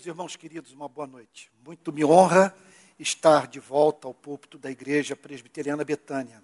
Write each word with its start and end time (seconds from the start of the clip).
Meus 0.00 0.06
irmãos 0.06 0.34
queridos, 0.34 0.72
uma 0.72 0.88
boa 0.88 1.06
noite. 1.06 1.50
Muito 1.62 1.92
me 1.92 2.02
honra 2.02 2.56
estar 2.98 3.46
de 3.46 3.60
volta 3.60 4.08
ao 4.08 4.14
púlpito 4.14 4.56
da 4.56 4.70
Igreja 4.70 5.14
Presbiteriana 5.14 5.84
Betânia. 5.84 6.42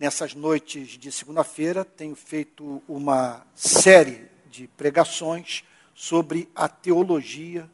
Nessas 0.00 0.34
noites 0.34 0.98
de 0.98 1.12
segunda-feira, 1.12 1.84
tenho 1.84 2.16
feito 2.16 2.82
uma 2.88 3.46
série 3.54 4.28
de 4.50 4.66
pregações 4.66 5.62
sobre 5.94 6.50
a 6.56 6.68
teologia 6.68 7.70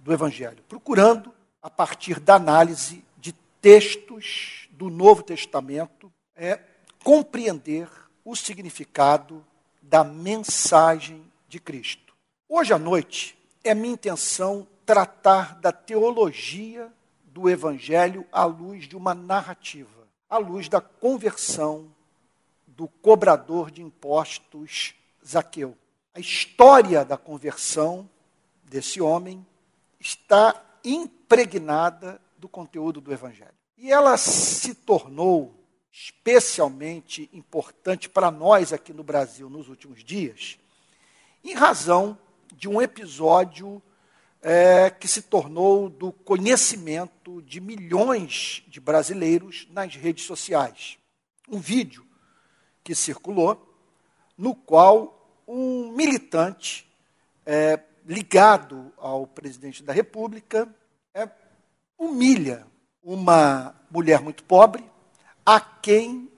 do 0.00 0.12
Evangelho, 0.12 0.64
procurando, 0.68 1.32
a 1.62 1.70
partir 1.70 2.18
da 2.18 2.34
análise 2.34 3.04
de 3.18 3.32
textos 3.62 4.68
do 4.72 4.90
Novo 4.90 5.22
Testamento, 5.22 6.12
é, 6.34 6.58
compreender 7.04 7.88
o 8.24 8.34
significado 8.34 9.46
da 9.80 10.02
mensagem 10.02 11.22
de 11.48 11.60
Cristo. 11.60 12.12
Hoje 12.48 12.72
à 12.72 12.78
noite, 12.80 13.38
é 13.62 13.74
minha 13.74 13.94
intenção 13.94 14.66
tratar 14.84 15.56
da 15.60 15.70
teologia 15.70 16.92
do 17.24 17.48
Evangelho 17.48 18.26
à 18.32 18.44
luz 18.44 18.88
de 18.88 18.96
uma 18.96 19.14
narrativa, 19.14 20.08
à 20.28 20.38
luz 20.38 20.68
da 20.68 20.80
conversão 20.80 21.94
do 22.66 22.88
cobrador 22.88 23.70
de 23.70 23.82
impostos 23.82 24.94
Zaqueu. 25.26 25.76
A 26.14 26.20
história 26.20 27.04
da 27.04 27.16
conversão 27.16 28.08
desse 28.64 29.00
homem 29.00 29.46
está 29.98 30.60
impregnada 30.84 32.20
do 32.38 32.48
conteúdo 32.48 33.00
do 33.00 33.12
Evangelho. 33.12 33.54
E 33.76 33.92
ela 33.92 34.16
se 34.16 34.74
tornou 34.74 35.54
especialmente 35.92 37.28
importante 37.32 38.08
para 38.08 38.30
nós 38.30 38.72
aqui 38.72 38.92
no 38.92 39.02
Brasil 39.02 39.50
nos 39.50 39.68
últimos 39.68 40.02
dias, 40.02 40.58
em 41.44 41.54
razão 41.54 42.18
de 42.54 42.68
um 42.68 42.80
episódio 42.80 43.82
é, 44.42 44.90
que 44.90 45.06
se 45.06 45.22
tornou 45.22 45.88
do 45.88 46.12
conhecimento 46.12 47.42
de 47.42 47.60
milhões 47.60 48.62
de 48.68 48.80
brasileiros 48.80 49.68
nas 49.70 49.94
redes 49.94 50.24
sociais. 50.24 50.98
Um 51.48 51.58
vídeo 51.58 52.06
que 52.82 52.94
circulou, 52.94 53.66
no 54.36 54.54
qual 54.54 55.42
um 55.46 55.92
militante 55.92 56.90
é, 57.44 57.80
ligado 58.06 58.92
ao 58.96 59.26
presidente 59.26 59.82
da 59.82 59.92
República 59.92 60.68
é, 61.12 61.28
humilha 61.98 62.66
uma 63.02 63.74
mulher 63.90 64.20
muito 64.20 64.44
pobre 64.44 64.84
a 65.44 65.60
quem 65.60 66.30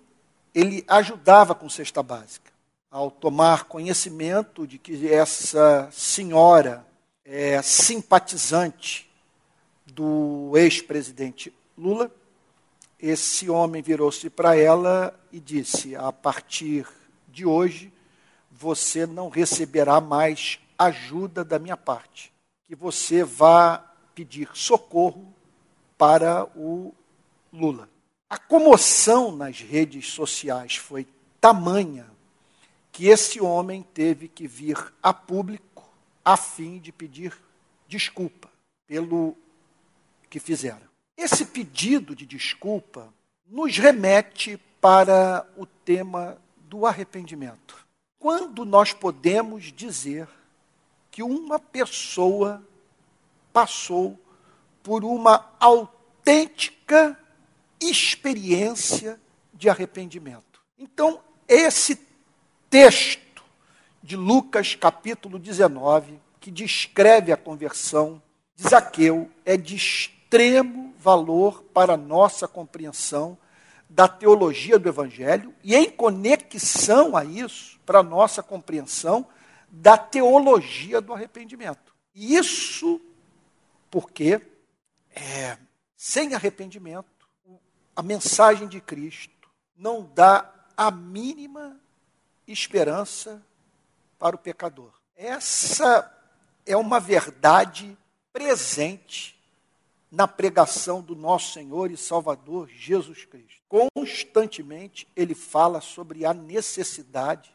ele 0.54 0.84
ajudava 0.88 1.54
com 1.54 1.68
cesta 1.68 2.02
básica 2.02 2.51
ao 2.92 3.10
tomar 3.10 3.64
conhecimento 3.64 4.66
de 4.66 4.76
que 4.76 5.10
essa 5.10 5.88
senhora 5.90 6.86
é 7.24 7.62
simpatizante 7.62 9.10
do 9.86 10.52
ex-presidente 10.54 11.50
Lula, 11.76 12.12
esse 13.00 13.48
homem 13.48 13.80
virou-se 13.80 14.28
para 14.28 14.54
ela 14.56 15.18
e 15.32 15.40
disse: 15.40 15.96
A 15.96 16.12
partir 16.12 16.86
de 17.28 17.46
hoje, 17.46 17.90
você 18.50 19.06
não 19.06 19.30
receberá 19.30 19.98
mais 19.98 20.60
ajuda 20.78 21.42
da 21.42 21.58
minha 21.58 21.78
parte, 21.78 22.30
que 22.64 22.76
você 22.76 23.24
vá 23.24 23.78
pedir 24.14 24.50
socorro 24.52 25.32
para 25.96 26.44
o 26.54 26.92
Lula. 27.50 27.88
A 28.28 28.36
comoção 28.36 29.34
nas 29.34 29.60
redes 29.60 30.12
sociais 30.12 30.76
foi 30.76 31.06
tamanha 31.40 32.11
que 32.92 33.08
esse 33.08 33.40
homem 33.40 33.82
teve 33.82 34.28
que 34.28 34.46
vir 34.46 34.76
a 35.02 35.14
público 35.14 35.82
a 36.22 36.36
fim 36.36 36.78
de 36.78 36.92
pedir 36.92 37.34
desculpa 37.88 38.50
pelo 38.86 39.34
que 40.28 40.38
fizeram. 40.38 40.92
Esse 41.16 41.46
pedido 41.46 42.14
de 42.14 42.26
desculpa 42.26 43.12
nos 43.46 43.76
remete 43.78 44.58
para 44.80 45.46
o 45.56 45.64
tema 45.64 46.38
do 46.68 46.86
arrependimento. 46.86 47.86
Quando 48.18 48.64
nós 48.64 48.92
podemos 48.92 49.72
dizer 49.72 50.28
que 51.10 51.22
uma 51.22 51.58
pessoa 51.58 52.62
passou 53.52 54.18
por 54.82 55.04
uma 55.04 55.50
autêntica 55.58 57.18
experiência 57.80 59.20
de 59.52 59.68
arrependimento. 59.68 60.62
Então, 60.78 61.20
esse 61.46 62.11
texto 62.72 63.44
de 64.02 64.16
Lucas 64.16 64.74
capítulo 64.74 65.38
19, 65.38 66.18
que 66.40 66.50
descreve 66.50 67.30
a 67.30 67.36
conversão 67.36 68.22
de 68.56 68.66
Zaqueu, 68.66 69.30
é 69.44 69.58
de 69.58 69.76
extremo 69.76 70.94
valor 70.98 71.62
para 71.74 71.92
a 71.92 71.98
nossa 71.98 72.48
compreensão 72.48 73.36
da 73.90 74.08
teologia 74.08 74.78
do 74.78 74.88
Evangelho 74.88 75.54
e 75.62 75.76
em 75.76 75.90
conexão 75.90 77.14
a 77.14 77.26
isso, 77.26 77.78
para 77.84 77.98
a 77.98 78.02
nossa 78.02 78.42
compreensão 78.42 79.26
da 79.68 79.98
teologia 79.98 81.02
do 81.02 81.12
arrependimento. 81.12 81.94
E 82.14 82.36
isso 82.36 83.02
porque, 83.90 84.40
é, 85.14 85.58
sem 85.94 86.32
arrependimento, 86.32 87.28
a 87.94 88.02
mensagem 88.02 88.66
de 88.66 88.80
Cristo 88.80 89.50
não 89.76 90.10
dá 90.14 90.50
a 90.74 90.90
mínima 90.90 91.81
esperança 92.46 93.42
para 94.18 94.36
o 94.36 94.38
pecador. 94.38 94.92
Essa 95.16 96.10
é 96.66 96.76
uma 96.76 97.00
verdade 97.00 97.96
presente 98.32 99.38
na 100.10 100.28
pregação 100.28 101.00
do 101.00 101.16
nosso 101.16 101.52
Senhor 101.52 101.90
e 101.90 101.96
Salvador 101.96 102.68
Jesus 102.68 103.24
Cristo. 103.24 103.62
Constantemente 103.68 105.08
ele 105.16 105.34
fala 105.34 105.80
sobre 105.80 106.26
a 106.26 106.34
necessidade 106.34 107.54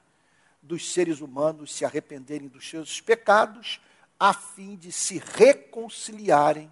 dos 0.62 0.92
seres 0.92 1.22
humanos 1.22 1.74
se 1.74 1.86
arrependerem 1.86 2.48
dos 2.48 2.68
seus 2.68 3.00
pecados 3.00 3.80
a 4.19 4.34
fim 4.34 4.75
de 4.75 4.92
se 4.92 5.19
reconciliarem 5.19 6.72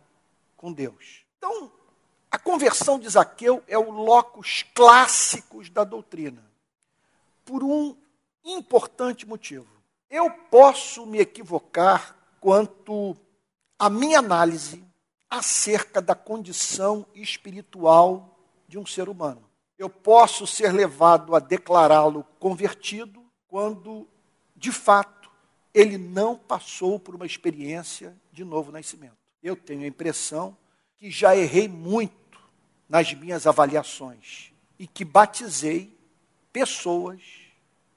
com 0.58 0.74
Deus. 0.74 1.24
Então, 1.38 1.72
a 2.32 2.40
conversão 2.40 3.00
de 3.00 3.08
Zaqueu 3.08 3.64
é 3.68 3.78
o 3.78 3.92
locus 3.92 4.64
clássicos 4.74 5.70
da 5.70 5.84
doutrina. 5.84 6.44
Por 7.46 7.64
um 7.64 7.96
importante 8.46 9.26
motivo. 9.26 9.68
Eu 10.10 10.30
posso 10.30 11.06
me 11.06 11.20
equivocar 11.20 12.16
quanto 12.40 13.18
à 13.78 13.90
minha 13.90 14.20
análise 14.20 14.86
acerca 15.30 16.02
da 16.02 16.14
condição 16.14 17.06
espiritual 17.14 18.40
de 18.68 18.78
um 18.78 18.86
ser 18.86 19.10
humano. 19.10 19.44
Eu 19.78 19.90
posso 19.90 20.48
ser 20.48 20.72
levado 20.72 21.36
a 21.36 21.40
declará-lo 21.40 22.26
convertido 22.40 23.26
quando, 23.48 24.08
de 24.56 24.72
fato, 24.72 25.30
ele 25.74 25.98
não 25.98 26.38
passou 26.38 27.00
por 27.00 27.16
uma 27.16 27.26
experiência 27.26 28.16
de 28.32 28.46
novo 28.46 28.72
nascimento. 28.72 29.18
Eu 29.44 29.56
tenho 29.56 29.84
a 29.84 29.88
impressão 29.88 30.56
que 30.96 31.12
já 31.12 31.36
errei 31.36 31.68
muito 31.68 32.40
nas 32.88 33.14
minhas 33.14 33.46
avaliações 33.46 34.54
e 34.80 34.88
que 34.88 35.04
batizei 35.04 35.94
pessoas 36.54 37.45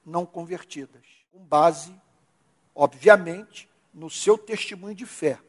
não 0.09 0.25
convertidas, 0.25 1.05
com 1.31 1.39
base, 1.39 1.93
obviamente, 2.73 3.69
no 3.93 4.09
seu 4.09 4.37
testemunho 4.37 4.95
de 4.95 5.05
fé, 5.05 5.39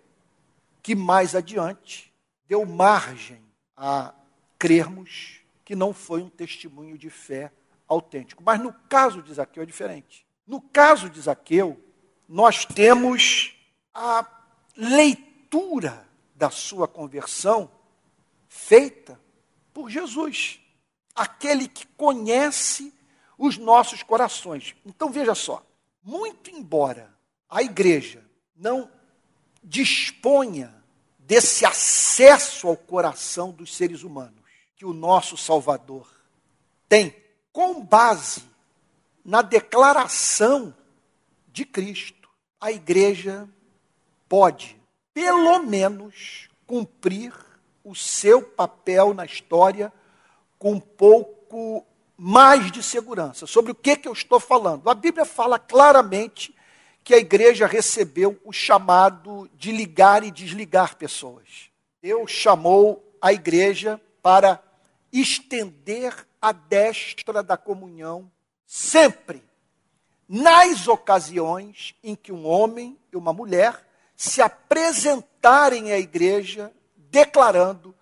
que 0.83 0.95
mais 0.95 1.35
adiante 1.35 2.13
deu 2.47 2.65
margem 2.65 3.43
a 3.77 4.15
crermos 4.59 5.41
que 5.65 5.75
não 5.75 5.95
foi 5.95 6.23
um 6.23 6.29
testemunho 6.29 6.99
de 6.99 7.09
fé 7.09 7.53
autêntico. 7.89 8.43
Mas 8.45 8.61
no 8.61 8.73
caso 8.89 9.23
de 9.23 9.33
Zaqueu 9.33 9.63
é 9.63 9.67
diferente. 9.67 10.27
No 10.47 10.61
caso 10.61 11.09
de 11.09 11.21
Zaqueu, 11.21 11.83
nós 12.29 12.65
temos 12.65 13.57
a 13.95 14.27
leitura 14.77 16.07
da 16.35 16.51
sua 16.51 16.89
conversão 16.89 17.71
feita 18.49 19.21
por 19.73 19.89
Jesus, 19.89 20.61
aquele 21.15 21.69
que 21.69 21.87
conhece 21.87 22.93
os 23.41 23.57
nossos 23.57 24.03
corações. 24.03 24.77
Então 24.85 25.11
veja 25.11 25.35
só, 25.35 25.65
muito 26.03 26.51
embora 26.51 27.11
a 27.49 27.63
igreja 27.63 28.23
não 28.55 28.91
disponha 29.65 30.75
desse 31.19 31.65
acesso 31.65 32.69
ao 32.69 32.77
coração 32.77 33.51
dos 33.51 33.75
seres 33.75 34.03
humanos 34.03 34.45
que 34.77 34.85
o 34.85 34.93
nosso 34.93 35.39
Salvador 35.39 36.07
tem, 36.87 37.17
com 37.51 37.83
base 37.83 38.43
na 39.25 39.41
declaração 39.41 40.75
de 41.49 41.65
Cristo, 41.65 42.29
a 42.61 42.71
igreja 42.71 43.49
pode, 44.29 44.79
pelo 45.15 45.61
menos, 45.61 46.49
cumprir 46.67 47.33
o 47.83 47.95
seu 47.95 48.43
papel 48.43 49.15
na 49.15 49.25
história 49.25 49.91
com 50.59 50.79
pouco 50.79 51.87
mais 52.23 52.71
de 52.71 52.83
segurança. 52.83 53.47
Sobre 53.47 53.73
o 53.73 53.75
que, 53.75 53.97
que 53.97 54.07
eu 54.07 54.13
estou 54.13 54.39
falando? 54.39 54.91
A 54.91 54.95
Bíblia 54.95 55.25
fala 55.25 55.59
claramente 55.59 56.55
que 57.03 57.15
a 57.15 57.19
igreja 57.19 57.67
recebeu 57.67 58.39
o 58.45 58.53
chamado 58.53 59.51
de 59.55 59.73
ligar 59.73 60.23
e 60.23 60.31
desligar 60.31 60.97
pessoas. 60.97 61.71
Deus 62.03 62.31
chamou 62.31 63.03
a 63.23 63.33
igreja 63.33 63.99
para 64.23 64.63
estender 65.11 66.15
a 66.43 66.53
destra 66.53 67.43
da 67.43 67.57
comunhão 67.57 68.31
sempre 68.67 69.43
nas 70.29 70.89
ocasiões 70.89 71.95
em 72.05 72.15
que 72.15 72.31
um 72.31 72.47
homem 72.47 72.99
e 73.11 73.17
uma 73.17 73.33
mulher 73.33 73.83
se 74.15 74.43
apresentarem 74.43 75.91
à 75.91 75.99
igreja 75.99 76.71
declarando 76.97 77.95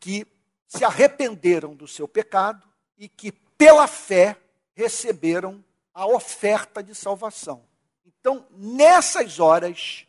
que 0.00 0.26
se 0.66 0.84
arrependeram 0.84 1.74
do 1.76 1.86
seu 1.86 2.08
pecado 2.08 2.72
e 2.98 3.08
que, 3.08 3.32
pela 3.62 3.86
fé, 3.86 4.36
receberam 4.74 5.64
a 5.94 6.04
oferta 6.04 6.82
de 6.82 6.96
salvação. 6.96 7.64
Então, 8.04 8.44
nessas 8.50 9.38
horas, 9.38 10.04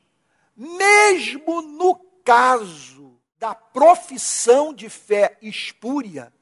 mesmo 0.56 1.62
no 1.62 1.94
caso 2.26 3.16
da 3.38 3.54
profissão 3.54 4.74
de 4.74 4.90
fé 4.90 5.38
espúria, 5.40 6.34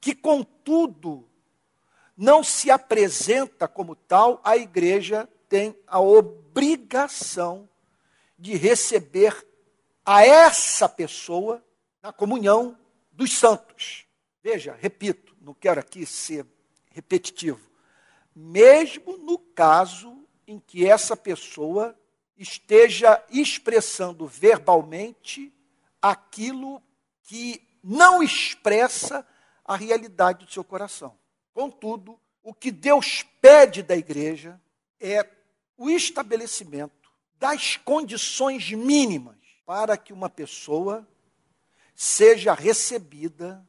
que 0.00 0.12
contudo 0.12 1.30
não 2.16 2.42
se 2.42 2.68
apresenta 2.68 3.68
como 3.68 3.94
tal, 3.94 4.40
a 4.42 4.56
igreja 4.56 5.28
tem 5.48 5.78
a 5.86 6.00
obrigação 6.00 7.68
de 8.36 8.56
receber 8.56 9.46
a 10.04 10.26
essa 10.26 10.88
pessoa 10.88 11.64
na 12.02 12.12
comunhão 12.12 12.76
dos 13.12 13.38
santos. 13.38 14.04
Veja, 14.42 14.76
repito, 14.80 15.29
não 15.40 15.54
quero 15.54 15.80
aqui 15.80 16.04
ser 16.04 16.46
repetitivo. 16.90 17.60
Mesmo 18.34 19.16
no 19.16 19.38
caso 19.38 20.24
em 20.46 20.58
que 20.58 20.86
essa 20.86 21.16
pessoa 21.16 21.98
esteja 22.36 23.22
expressando 23.30 24.26
verbalmente 24.26 25.52
aquilo 26.00 26.82
que 27.22 27.62
não 27.82 28.22
expressa 28.22 29.26
a 29.64 29.76
realidade 29.76 30.44
do 30.44 30.52
seu 30.52 30.64
coração. 30.64 31.16
Contudo, 31.54 32.18
o 32.42 32.54
que 32.54 32.70
Deus 32.70 33.22
pede 33.40 33.82
da 33.82 33.96
igreja 33.96 34.60
é 34.98 35.28
o 35.76 35.88
estabelecimento 35.88 37.10
das 37.38 37.76
condições 37.76 38.70
mínimas 38.70 39.36
para 39.64 39.96
que 39.96 40.12
uma 40.12 40.28
pessoa 40.28 41.06
seja 41.94 42.52
recebida 42.54 43.66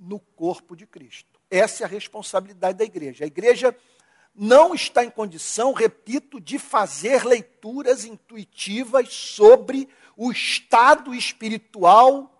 no 0.00 0.18
corpo 0.18 0.74
de 0.74 0.86
Cristo. 0.86 1.38
Essa 1.50 1.84
é 1.84 1.86
a 1.86 1.88
responsabilidade 1.88 2.78
da 2.78 2.84
igreja. 2.84 3.24
A 3.24 3.26
igreja 3.26 3.76
não 4.34 4.74
está 4.74 5.04
em 5.04 5.10
condição, 5.10 5.72
repito, 5.72 6.40
de 6.40 6.58
fazer 6.58 7.24
leituras 7.24 8.04
intuitivas 8.04 9.12
sobre 9.12 9.88
o 10.16 10.32
estado 10.32 11.14
espiritual 11.14 12.34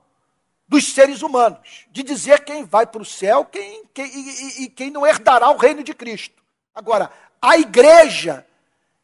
dos 0.66 0.92
seres 0.92 1.20
humanos, 1.20 1.86
de 1.90 2.02
dizer 2.02 2.44
quem 2.44 2.64
vai 2.64 2.86
para 2.86 3.02
o 3.02 3.04
céu 3.04 3.44
quem, 3.44 3.84
quem, 3.92 4.06
e, 4.06 4.64
e 4.64 4.68
quem 4.68 4.88
não 4.88 5.04
herdará 5.04 5.50
o 5.50 5.56
reino 5.56 5.82
de 5.82 5.92
Cristo. 5.92 6.40
Agora, 6.72 7.10
a 7.42 7.58
igreja 7.58 8.46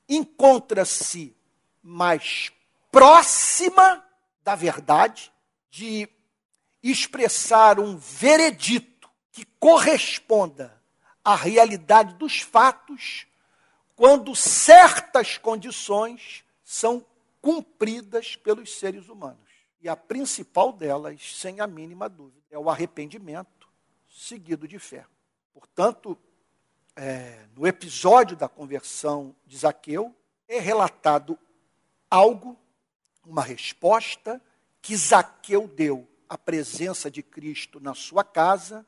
encontra-se 0.08 1.34
mais 1.82 2.52
próxima 2.92 4.04
da 4.44 4.54
verdade, 4.54 5.32
de 5.70 6.08
expressar 6.90 7.80
um 7.80 7.96
veredito 7.96 9.08
que 9.32 9.44
corresponda 9.58 10.80
à 11.24 11.34
realidade 11.34 12.14
dos 12.14 12.40
fatos, 12.40 13.26
quando 13.94 14.34
certas 14.34 15.38
condições 15.38 16.44
são 16.62 17.04
cumpridas 17.40 18.36
pelos 18.36 18.78
seres 18.78 19.08
humanos. 19.08 19.38
E 19.80 19.88
a 19.88 19.96
principal 19.96 20.72
delas, 20.72 21.20
sem 21.34 21.60
a 21.60 21.66
mínima 21.66 22.08
dúvida, 22.08 22.44
é 22.50 22.58
o 22.58 22.70
arrependimento 22.70 23.68
seguido 24.08 24.66
de 24.66 24.78
fé. 24.78 25.06
Portanto, 25.52 26.18
é, 26.94 27.46
no 27.54 27.66
episódio 27.66 28.36
da 28.36 28.48
conversão 28.48 29.34
de 29.46 29.58
Zaqueu, 29.58 30.14
é 30.48 30.58
relatado 30.58 31.38
algo, 32.10 32.58
uma 33.24 33.42
resposta 33.42 34.40
que 34.80 34.96
Zaqueu 34.96 35.68
deu 35.68 36.08
à 36.28 36.36
presença 36.36 37.10
de 37.10 37.22
Cristo 37.22 37.80
na 37.80 37.94
sua 37.94 38.24
casa, 38.24 38.86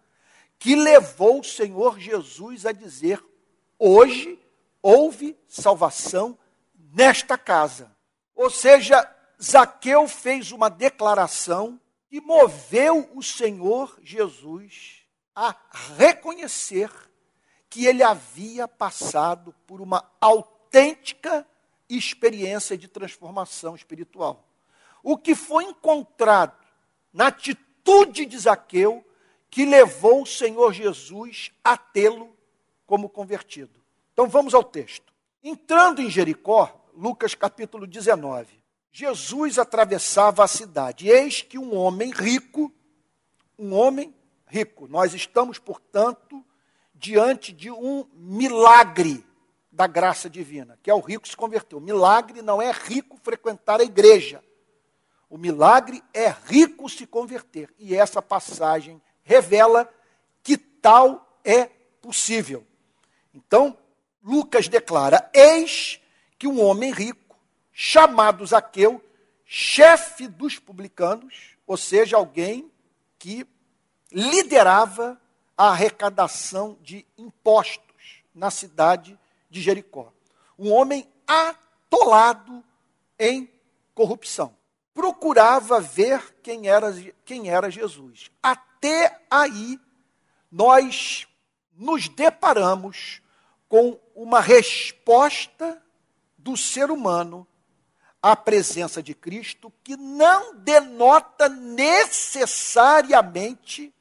que 0.58 0.74
levou 0.74 1.40
o 1.40 1.44
Senhor 1.44 1.98
Jesus 1.98 2.66
a 2.66 2.72
dizer: 2.72 3.24
hoje 3.78 4.38
houve 4.82 5.36
salvação 5.46 6.38
nesta 6.92 7.38
casa. 7.38 7.94
Ou 8.34 8.50
seja, 8.50 9.08
Zaqueu 9.42 10.08
fez 10.08 10.52
uma 10.52 10.68
declaração 10.68 11.80
que 12.08 12.20
moveu 12.20 13.10
o 13.14 13.22
Senhor 13.22 13.98
Jesus 14.02 15.04
a 15.34 15.54
reconhecer 15.96 16.90
que 17.70 17.84
ele 17.84 18.02
havia 18.02 18.66
passado 18.66 19.54
por 19.66 19.80
uma 19.80 20.10
autêntica 20.20 21.46
experiência 21.88 22.76
de 22.76 22.88
transformação 22.88 23.74
espiritual. 23.74 24.44
O 25.02 25.16
que 25.16 25.34
foi 25.34 25.64
encontrado 25.64 26.67
na 27.12 27.28
atitude 27.28 28.26
de 28.26 28.38
Zaqueu 28.38 29.04
que 29.50 29.64
levou 29.64 30.22
o 30.22 30.26
Senhor 30.26 30.72
Jesus 30.72 31.50
a 31.64 31.76
tê-lo 31.76 32.36
como 32.86 33.08
convertido. 33.08 33.80
Então 34.12 34.28
vamos 34.28 34.54
ao 34.54 34.64
texto. 34.64 35.12
Entrando 35.42 36.02
em 36.02 36.10
Jericó, 36.10 36.84
Lucas 36.94 37.34
capítulo 37.34 37.86
19. 37.86 38.58
Jesus 38.90 39.58
atravessava 39.58 40.42
a 40.42 40.48
cidade. 40.48 41.08
Eis 41.08 41.42
que 41.42 41.58
um 41.58 41.76
homem 41.76 42.10
rico, 42.10 42.72
um 43.58 43.74
homem 43.74 44.14
rico, 44.46 44.88
nós 44.88 45.14
estamos, 45.14 45.58
portanto, 45.58 46.44
diante 46.94 47.52
de 47.52 47.70
um 47.70 48.04
milagre 48.14 49.24
da 49.70 49.86
graça 49.86 50.28
divina, 50.28 50.76
que 50.82 50.90
é 50.90 50.94
o 50.94 51.00
rico 51.00 51.28
se 51.28 51.36
converteu. 51.36 51.80
Milagre 51.80 52.42
não 52.42 52.60
é 52.60 52.72
rico 52.72 53.16
frequentar 53.22 53.80
a 53.80 53.84
igreja. 53.84 54.42
O 55.28 55.36
milagre 55.36 56.02
é 56.14 56.34
rico 56.46 56.88
se 56.88 57.06
converter. 57.06 57.72
E 57.78 57.94
essa 57.94 58.22
passagem 58.22 59.00
revela 59.22 59.92
que 60.42 60.56
tal 60.56 61.38
é 61.44 61.66
possível. 62.00 62.66
Então, 63.34 63.76
Lucas 64.22 64.68
declara: 64.68 65.30
Eis 65.34 66.00
que 66.38 66.46
um 66.46 66.62
homem 66.62 66.90
rico 66.92 67.36
chamado 67.72 68.46
Zaqueu, 68.46 69.04
chefe 69.44 70.26
dos 70.26 70.58
publicanos, 70.58 71.56
ou 71.66 71.76
seja, 71.76 72.16
alguém 72.16 72.70
que 73.18 73.46
liderava 74.10 75.20
a 75.56 75.68
arrecadação 75.68 76.78
de 76.80 77.04
impostos 77.16 78.22
na 78.34 78.50
cidade 78.50 79.18
de 79.50 79.60
Jericó. 79.60 80.12
Um 80.58 80.72
homem 80.72 81.06
atolado 81.26 82.64
em 83.18 83.50
corrupção. 83.94 84.57
Procurava 84.98 85.80
ver 85.80 86.34
quem 86.42 86.68
era, 86.68 86.92
quem 87.24 87.48
era 87.48 87.70
Jesus. 87.70 88.32
Até 88.42 89.22
aí, 89.30 89.78
nós 90.50 91.28
nos 91.72 92.08
deparamos 92.08 93.22
com 93.68 93.96
uma 94.12 94.40
resposta 94.40 95.80
do 96.36 96.56
ser 96.56 96.90
humano 96.90 97.46
a 98.20 98.34
presença 98.34 99.00
de 99.00 99.14
Cristo 99.14 99.72
que 99.84 99.96
não 99.96 100.56
denota 100.56 101.48
necessariamente 101.48 103.94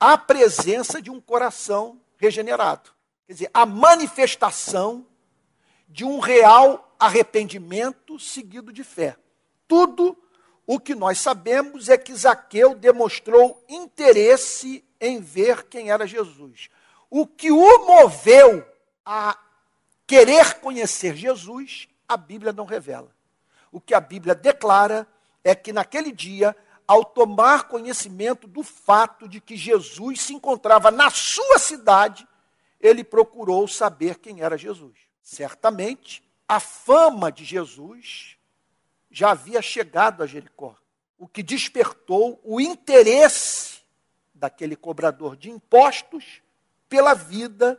a 0.00 0.16
presença 0.16 1.02
de 1.02 1.10
um 1.10 1.20
coração 1.20 2.00
regenerado. 2.16 2.88
Quer 3.26 3.32
dizer, 3.34 3.50
a 3.52 3.66
manifestação 3.66 5.06
de 5.86 6.02
um 6.02 6.18
real 6.18 6.96
arrependimento 6.98 8.18
seguido 8.18 8.72
de 8.72 8.82
fé. 8.82 9.18
Tudo 9.68 10.16
o 10.70 10.78
que 10.78 10.94
nós 10.94 11.18
sabemos 11.18 11.88
é 11.88 11.96
que 11.96 12.14
Zaqueu 12.14 12.74
demonstrou 12.74 13.64
interesse 13.68 14.84
em 15.00 15.20
ver 15.20 15.64
quem 15.64 15.90
era 15.90 16.06
Jesus. 16.06 16.68
O 17.08 17.26
que 17.26 17.50
o 17.50 17.86
moveu 17.86 18.64
a 19.04 19.38
querer 20.06 20.60
conhecer 20.60 21.16
Jesus, 21.16 21.88
a 22.06 22.16
Bíblia 22.16 22.52
não 22.52 22.64
revela 22.64 23.14
o 23.72 23.80
que 23.80 23.94
a 23.94 24.00
Bíblia 24.00 24.34
declara 24.34 25.06
é 25.44 25.54
que 25.54 25.72
naquele 25.72 26.12
dia, 26.12 26.56
ao 26.86 27.04
tomar 27.04 27.68
conhecimento 27.68 28.46
do 28.46 28.62
fato 28.62 29.28
de 29.28 29.40
que 29.40 29.56
Jesus 29.56 30.22
se 30.22 30.34
encontrava 30.34 30.90
na 30.90 31.08
sua 31.10 31.58
cidade, 31.58 32.26
ele 32.80 33.04
procurou 33.04 33.68
saber 33.68 34.18
quem 34.18 34.40
era 34.40 34.58
Jesus. 34.58 34.98
Certamente, 35.22 36.22
a 36.48 36.58
fama 36.58 37.30
de 37.30 37.44
Jesus 37.44 38.36
já 39.10 39.30
havia 39.32 39.60
chegado 39.60 40.22
a 40.22 40.26
Jericó, 40.26 40.76
o 41.18 41.26
que 41.26 41.42
despertou 41.42 42.40
o 42.44 42.60
interesse 42.60 43.80
daquele 44.34 44.76
cobrador 44.76 45.36
de 45.36 45.50
impostos 45.50 46.40
pela 46.88 47.14
vida 47.14 47.78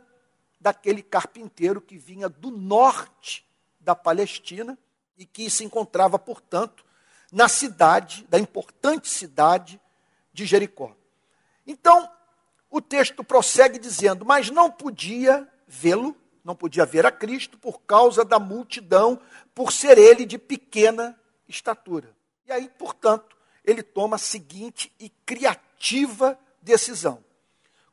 daquele 0.60 1.02
carpinteiro 1.02 1.80
que 1.80 1.98
vinha 1.98 2.28
do 2.28 2.50
norte 2.50 3.44
da 3.80 3.96
Palestina 3.96 4.78
e 5.18 5.26
que 5.26 5.50
se 5.50 5.64
encontrava, 5.64 6.18
portanto, 6.18 6.84
na 7.32 7.48
cidade, 7.48 8.24
da 8.28 8.38
importante 8.38 9.08
cidade 9.08 9.80
de 10.32 10.46
Jericó. 10.46 10.94
Então, 11.66 12.08
o 12.70 12.80
texto 12.80 13.24
prossegue 13.24 13.78
dizendo: 13.78 14.24
Mas 14.24 14.50
não 14.50 14.70
podia 14.70 15.48
vê-lo, 15.66 16.16
não 16.44 16.54
podia 16.54 16.86
ver 16.86 17.04
a 17.04 17.10
Cristo 17.10 17.58
por 17.58 17.80
causa 17.82 18.24
da 18.24 18.38
multidão, 18.38 19.20
por 19.54 19.72
ser 19.72 19.98
ele 19.98 20.24
de 20.24 20.38
pequena 20.38 21.18
estatura. 21.52 22.14
E 22.46 22.52
aí, 22.52 22.68
portanto, 22.68 23.36
ele 23.64 23.82
toma 23.82 24.16
a 24.16 24.18
seguinte 24.18 24.92
e 24.98 25.08
criativa 25.08 26.38
decisão. 26.60 27.22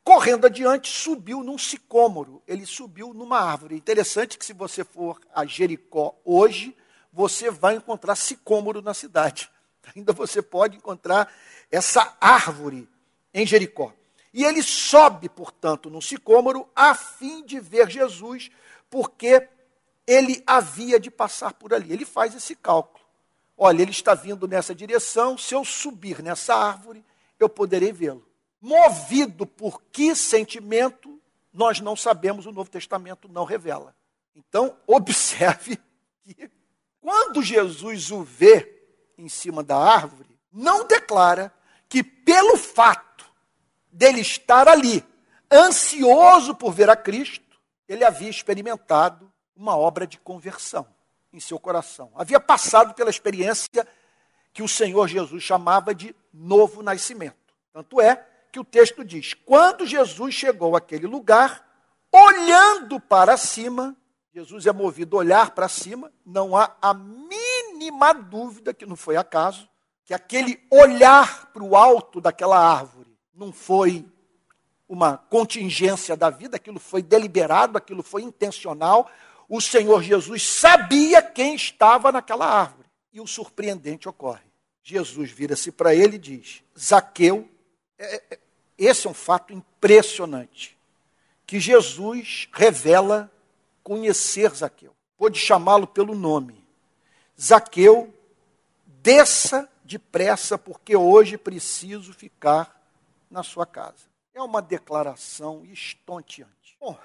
Correndo 0.04 0.46
adiante, 0.46 0.90
subiu 0.90 1.44
num 1.44 1.58
sicômoro, 1.58 2.42
ele 2.48 2.66
subiu 2.66 3.14
numa 3.14 3.40
árvore. 3.40 3.76
Interessante 3.76 4.38
que 4.38 4.46
se 4.46 4.54
você 4.54 4.84
for 4.84 5.20
a 5.34 5.46
Jericó 5.46 6.16
hoje, 6.26 6.76
você 7.14 7.52
vai 7.52 7.76
encontrar 7.76 8.16
sicômoro 8.16 8.82
na 8.82 8.94
cidade. 8.94 9.52
Ainda 9.96 10.14
você 10.14 10.42
pode 10.42 10.78
encontrar 10.78 11.32
essa 11.72 12.18
árvore 12.20 12.90
em 13.34 13.46
Jericó. 13.46 13.94
E 14.34 14.44
ele 14.44 14.62
sobe, 14.62 15.28
portanto, 15.28 15.90
no 15.90 16.02
sicômoro 16.02 16.68
a 16.76 16.94
fim 16.94 17.44
de 17.44 17.60
ver 17.60 17.90
Jesus, 17.90 18.52
porque 18.90 19.48
ele 20.06 20.44
havia 20.46 21.00
de 21.00 21.12
passar 21.12 21.54
por 21.54 21.74
ali. 21.74 21.92
Ele 21.92 22.06
faz 22.06 22.36
esse 22.36 22.56
cálculo. 22.56 22.99
Olha, 23.62 23.82
ele 23.82 23.92
está 23.92 24.14
vindo 24.14 24.48
nessa 24.48 24.74
direção, 24.74 25.38
se 25.38 25.54
eu 25.54 25.66
subir 25.66 26.24
nessa 26.24 26.56
árvore, 26.56 27.04
eu 27.38 27.50
poderei 27.50 27.92
vê-lo. 27.92 28.26
Movido 28.62 29.46
por 29.46 29.82
que 29.92 30.16
sentimento, 30.16 31.20
nós 31.52 31.82
não 31.82 31.94
sabemos, 31.94 32.46
o 32.46 32.54
Novo 32.54 32.70
Testamento 32.70 33.28
não 33.28 33.44
revela. 33.44 33.94
Então, 34.34 34.78
observe 34.88 35.78
que 36.24 36.50
quando 37.02 37.44
Jesus 37.44 38.12
o 38.12 38.24
vê 38.24 38.82
em 39.18 39.28
cima 39.28 39.62
da 39.62 39.78
árvore, 39.78 40.40
não 40.54 40.88
declara 40.88 41.54
que 41.90 42.02
pelo 42.02 42.56
fato 42.56 43.26
dele 43.92 44.22
estar 44.22 44.70
ali, 44.70 45.04
ansioso 45.52 46.56
por 46.56 46.72
ver 46.72 46.90
a 46.90 46.96
Cristo, 46.96 47.60
ele 47.90 48.06
havia 48.06 48.30
experimentado 48.30 49.30
uma 49.54 49.76
obra 49.76 50.08
de 50.08 50.18
conversão 50.18 50.88
em 51.32 51.40
seu 51.40 51.60
coração. 51.60 52.12
Havia 52.16 52.40
passado 52.40 52.94
pela 52.94 53.10
experiência 53.10 53.88
que 54.54 54.64
o 54.64 54.68
Senhor 54.68 55.08
Jesus 55.08 55.44
chamava 55.44 55.94
de 55.94 56.16
novo 56.34 56.82
nascimento. 56.82 57.38
Tanto 57.72 58.02
é 58.02 58.26
que 58.52 58.60
o 58.60 58.64
texto 58.64 59.04
diz: 59.04 59.34
quando 59.34 59.86
Jesus 59.86 60.34
chegou 60.34 60.76
àquele 60.76 61.08
lugar, 61.08 61.66
olhando 62.12 63.00
para 63.00 63.38
cima, 63.38 63.96
Jesus 64.34 64.66
é 64.66 64.72
movido 64.72 65.18
a 65.18 65.20
olhar 65.20 65.52
para 65.52 65.68
cima, 65.68 66.12
não 66.26 66.56
há 66.56 66.76
a 66.82 66.94
mínima 66.94 68.14
dúvida 68.14 68.74
que 68.74 68.86
não 68.86 68.96
foi 68.96 69.18
acaso, 69.18 69.70
que 70.06 70.14
aquele 70.14 70.60
olhar 70.72 71.48
para 71.52 71.64
o 71.64 71.76
alto 71.76 72.20
daquela 72.20 72.58
árvore 72.58 73.16
não 73.34 73.52
foi 73.52 74.06
uma 74.88 75.18
contingência 75.18 76.18
da 76.18 76.32
vida, 76.32 76.58
aquilo 76.58 76.80
foi 76.80 77.04
deliberado, 77.04 77.78
aquilo 77.78 78.02
foi 78.02 78.24
intencional. 78.24 79.10
O 79.50 79.60
Senhor 79.60 80.04
Jesus 80.04 80.48
sabia 80.48 81.24
quem 81.24 81.56
estava 81.56 82.12
naquela 82.12 82.46
árvore. 82.46 82.88
E 83.12 83.20
o 83.20 83.26
surpreendente 83.26 84.08
ocorre. 84.08 84.48
Jesus 84.84 85.32
vira-se 85.32 85.72
para 85.72 85.96
ele 85.96 86.16
e 86.16 86.20
diz: 86.20 86.64
Zaqueu, 86.78 87.50
é, 87.98 88.16
é, 88.32 88.40
esse 88.78 89.08
é 89.08 89.10
um 89.10 89.14
fato 89.14 89.52
impressionante, 89.52 90.78
que 91.46 91.60
Jesus 91.60 92.48
revela 92.54 93.32
conhecer 93.84 94.54
Zaqueu. 94.54 94.96
Pôde 95.18 95.40
chamá-lo 95.40 95.88
pelo 95.88 96.14
nome. 96.14 96.64
Zaqueu, 97.40 98.14
desça 98.86 99.68
depressa, 99.84 100.58
porque 100.58 100.96
hoje 100.96 101.38
preciso 101.38 102.14
ficar 102.14 102.80
na 103.30 103.42
sua 103.42 103.66
casa. 103.66 104.08
É 104.34 104.42
uma 104.42 104.62
declaração 104.62 105.66
estonteante. 105.66 106.59
Bom, 106.80 106.98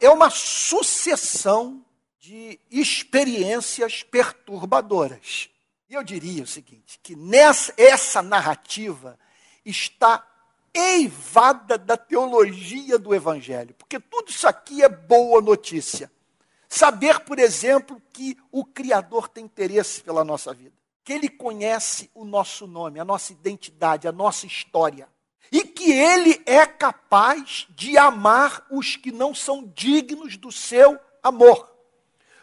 é 0.00 0.08
uma 0.08 0.26
é 0.26 0.30
sucessão 0.30 1.84
de 2.20 2.60
experiências 2.70 4.02
perturbadoras. 4.02 5.50
E 5.88 5.94
eu 5.94 6.02
diria 6.02 6.42
o 6.42 6.46
seguinte, 6.46 6.98
que 7.02 7.16
nessa 7.16 7.72
essa 7.76 8.22
narrativa 8.22 9.18
está 9.64 10.26
eivada 10.74 11.78
da 11.78 11.96
teologia 11.96 12.98
do 12.98 13.14
evangelho, 13.14 13.74
porque 13.74 13.98
tudo 13.98 14.30
isso 14.30 14.46
aqui 14.46 14.82
é 14.82 14.88
boa 14.88 15.40
notícia. 15.40 16.10
Saber, 16.68 17.20
por 17.20 17.38
exemplo, 17.38 18.02
que 18.12 18.36
o 18.50 18.64
Criador 18.64 19.28
tem 19.28 19.44
interesse 19.44 20.02
pela 20.02 20.24
nossa 20.24 20.52
vida, 20.52 20.74
que 21.04 21.12
Ele 21.12 21.28
conhece 21.28 22.10
o 22.14 22.24
nosso 22.24 22.66
nome, 22.66 23.00
a 23.00 23.04
nossa 23.04 23.32
identidade, 23.32 24.08
a 24.08 24.12
nossa 24.12 24.46
história, 24.46 25.08
Ele 25.92 26.40
é 26.46 26.66
capaz 26.66 27.66
de 27.70 27.96
amar 27.96 28.64
os 28.70 28.96
que 28.96 29.12
não 29.12 29.34
são 29.34 29.64
dignos 29.74 30.36
do 30.36 30.50
seu 30.52 30.98
amor. 31.22 31.70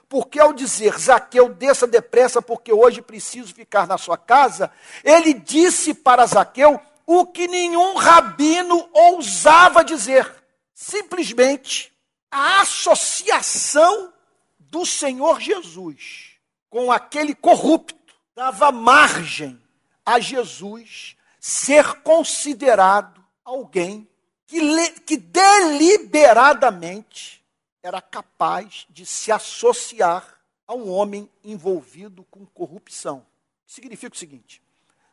Porque 0.08 0.40
ao 0.40 0.54
dizer, 0.54 0.98
Zaqueu, 1.00 1.50
desça 1.50 1.88
depressa, 1.88 2.42
porque 2.42 2.72
hoje 2.72 3.02
preciso 3.02 3.54
ficar 3.54 3.88
na 3.88 3.98
sua 3.98 4.18
casa, 4.18 4.72
ele 5.04 5.34
disse 5.34 5.94
para 5.94 6.26
Zaqueu 6.26 6.80
o 7.06 7.26
que 7.26 7.48
nenhum 7.48 7.96
rabino 7.96 8.88
ousava 8.94 9.84
dizer. 9.84 10.32
Simplesmente 10.74 11.92
a 12.30 12.62
associação 12.62 14.14
do 14.60 14.86
Senhor 14.86 15.40
Jesus 15.40 16.34
com 16.70 16.92
aquele 16.92 17.36
corrupto 17.36 18.14
dava 18.36 18.72
margem 18.72 19.62
a 20.06 20.20
Jesus 20.20 21.16
ser 21.40 22.02
considerado 22.02 23.23
alguém 23.44 24.08
que, 24.46 24.90
que 25.02 25.18
deliberadamente 25.18 27.44
era 27.82 28.02
capaz 28.02 28.86
de 28.90 29.06
se 29.06 29.32
associar 29.32 30.40
a 30.68 30.74
um 30.74 30.90
homem 30.90 31.30
envolvido 31.44 32.24
com 32.32 32.46
corrupção. 32.46 33.26
Significa 33.66 34.16
o 34.16 34.18
seguinte: 34.18 34.62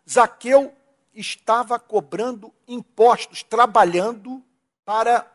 Zaqueu 0.09 0.73
estava 1.15 1.79
cobrando 1.79 2.53
impostos, 2.67 3.43
trabalhando 3.43 4.43
para 4.85 5.31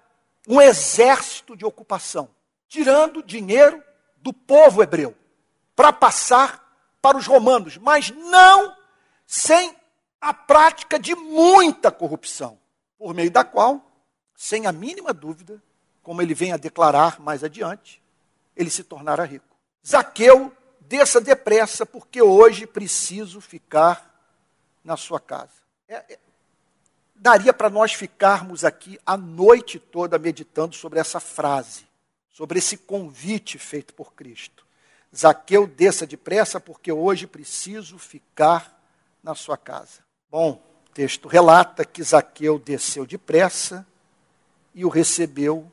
um 0.47 0.61
exército 0.61 1.55
de 1.55 1.65
ocupação, 1.65 2.29
tirando 2.67 3.23
dinheiro 3.23 3.83
do 4.17 4.31
povo 4.31 4.81
hebreu 4.81 5.15
para 5.75 5.91
passar 5.91 6.63
para 7.01 7.17
os 7.17 7.27
romanos, 7.27 7.77
mas 7.77 8.09
não 8.09 8.75
sem 9.27 9.75
a 10.21 10.33
prática 10.33 10.97
de 10.97 11.13
muita 11.15 11.91
corrupção, 11.91 12.57
por 12.97 13.13
meio 13.13 13.31
da 13.31 13.43
qual, 13.43 13.85
sem 14.35 14.65
a 14.65 14.71
mínima 14.71 15.13
dúvida, 15.13 15.61
como 16.01 16.21
ele 16.21 16.33
vem 16.33 16.51
a 16.51 16.57
declarar 16.57 17.19
mais 17.19 17.43
adiante, 17.43 18.01
ele 18.55 18.69
se 18.69 18.83
tornara 18.83 19.23
rico. 19.23 19.55
Zaqueu, 19.85 20.51
desça 20.79 21.19
depressa, 21.19 21.85
porque 21.85 22.21
hoje 22.21 22.65
preciso 22.67 23.41
ficar 23.41 24.13
na 24.83 24.95
sua 24.95 25.19
casa. 25.19 25.63
É, 25.87 25.95
é, 25.95 26.19
daria 27.15 27.53
para 27.53 27.69
nós 27.69 27.93
ficarmos 27.93 28.63
aqui 28.63 28.99
a 29.05 29.17
noite 29.17 29.79
toda 29.79 30.17
meditando 30.19 30.75
sobre 30.75 30.99
essa 30.99 31.19
frase 31.19 31.85
sobre 32.35 32.59
esse 32.59 32.75
convite 32.75 33.57
feito 33.57 33.93
por 33.93 34.13
Cristo. 34.13 34.65
Zaqueu, 35.15 35.65
desça 35.65 36.05
depressa, 36.05 36.59
porque 36.59 36.91
hoje 36.91 37.25
preciso 37.25 37.97
ficar 37.97 38.77
na 39.23 39.33
sua 39.33 39.55
casa. 39.55 40.03
Bom, 40.29 40.61
texto 40.95 41.27
relata 41.27 41.83
que 41.83 42.01
Zaqueu 42.01 42.57
desceu 42.57 43.05
depressa 43.05 43.85
e 44.73 44.85
o 44.85 44.89
recebeu 44.89 45.69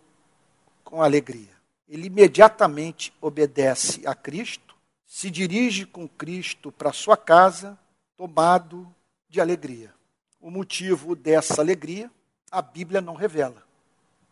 com 0.83 1.01
alegria. 1.01 1.53
Ele 1.89 2.09
imediatamente 2.09 3.15
obedece 3.21 4.05
a 4.05 4.17
Cristo, 4.17 4.75
se 5.07 5.31
dirige 5.31 5.87
com 5.87 6.09
Cristo 6.09 6.73
para 6.73 6.93
sua 6.93 7.17
casa, 7.17 7.79
tomado 8.17 8.93
de 9.29 9.41
alegria. 9.41 9.95
O 10.41 10.51
motivo 10.51 11.15
dessa 11.15 11.63
alegria, 11.63 12.11
a 12.51 12.61
Bíblia 12.61 13.01
não 13.01 13.15
revela. 13.15 13.63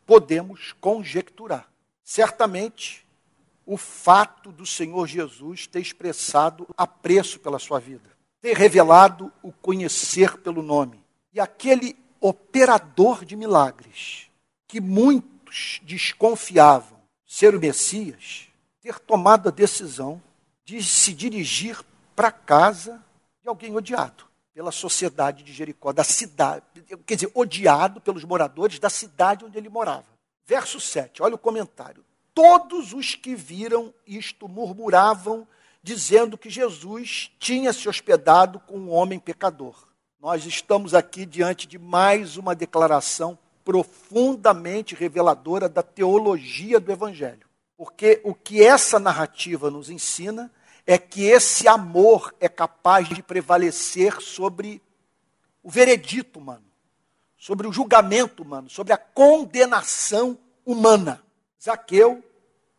Podemos 0.04 0.72
conjecturar 0.80 1.70
certamente 2.02 3.06
o 3.64 3.76
fato 3.76 4.50
do 4.50 4.66
Senhor 4.66 5.06
Jesus 5.06 5.68
ter 5.68 5.78
expressado 5.78 6.66
apreço 6.76 7.38
pela 7.38 7.60
sua 7.60 7.78
vida, 7.78 8.10
ter 8.40 8.56
revelado 8.56 9.32
o 9.42 9.52
conhecer 9.52 10.38
pelo 10.38 10.62
nome. 10.62 11.04
E 11.32 11.40
aquele 11.40 11.96
operador 12.20 13.24
de 13.24 13.36
milagres, 13.36 14.30
que 14.66 14.80
muitos 14.80 15.80
desconfiavam 15.82 17.00
ser 17.26 17.54
o 17.54 17.60
Messias, 17.60 18.48
ter 18.80 18.98
tomado 18.98 19.48
a 19.48 19.52
decisão 19.52 20.20
de 20.64 20.82
se 20.82 21.12
dirigir 21.12 21.80
para 22.14 22.30
casa 22.30 23.02
de 23.42 23.48
alguém 23.48 23.74
odiado 23.74 24.24
pela 24.52 24.72
sociedade 24.72 25.42
de 25.42 25.52
Jericó, 25.52 25.92
da 25.92 26.04
cidade, 26.04 26.64
quer 27.06 27.14
dizer, 27.14 27.30
odiado 27.34 28.00
pelos 28.00 28.24
moradores 28.24 28.78
da 28.78 28.90
cidade 28.90 29.44
onde 29.44 29.56
ele 29.56 29.68
morava. 29.68 30.06
Verso 30.44 30.80
7, 30.80 31.22
olha 31.22 31.34
o 31.34 31.38
comentário. 31.38 32.04
todos 32.34 32.92
os 32.92 33.14
que 33.14 33.34
viram 33.34 33.92
isto 34.06 34.48
murmuravam, 34.48 35.46
dizendo 35.82 36.36
que 36.36 36.50
Jesus 36.50 37.30
tinha 37.38 37.72
se 37.72 37.88
hospedado 37.88 38.60
com 38.60 38.78
um 38.78 38.90
homem 38.90 39.18
pecador. 39.18 39.88
Nós 40.20 40.44
estamos 40.44 40.94
aqui 40.94 41.24
diante 41.24 41.66
de 41.66 41.78
mais 41.78 42.36
uma 42.36 42.54
declaração 42.54 43.38
profundamente 43.64 44.94
reveladora 44.94 45.68
da 45.68 45.82
teologia 45.82 46.78
do 46.78 46.92
Evangelho. 46.92 47.48
Porque 47.76 48.20
o 48.24 48.34
que 48.34 48.62
essa 48.62 48.98
narrativa 48.98 49.70
nos 49.70 49.88
ensina 49.88 50.52
é 50.86 50.98
que 50.98 51.24
esse 51.24 51.66
amor 51.66 52.34
é 52.40 52.48
capaz 52.48 53.08
de 53.08 53.22
prevalecer 53.22 54.20
sobre 54.20 54.82
o 55.62 55.70
veredito 55.70 56.38
humano, 56.38 56.64
sobre 57.38 57.66
o 57.66 57.72
julgamento 57.72 58.42
humano, 58.42 58.68
sobre 58.68 58.92
a 58.92 58.98
condenação 58.98 60.36
humana. 60.64 61.22
Zaqueu, 61.62 62.22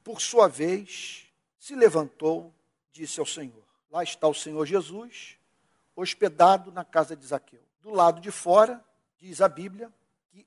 por 0.03 0.21
sua 0.21 0.47
vez, 0.47 1.25
se 1.59 1.75
levantou, 1.75 2.53
disse 2.91 3.19
ao 3.19 3.25
Senhor: 3.25 3.63
Lá 3.89 4.03
está 4.03 4.27
o 4.27 4.33
Senhor 4.33 4.65
Jesus, 4.65 5.37
hospedado 5.95 6.71
na 6.71 6.83
casa 6.85 7.15
de 7.15 7.25
Zaqueu. 7.25 7.61
Do 7.81 7.91
lado 7.91 8.21
de 8.21 8.31
fora, 8.31 8.83
diz 9.17 9.41
a 9.41 9.49
Bíblia, 9.49 9.91
que 10.31 10.45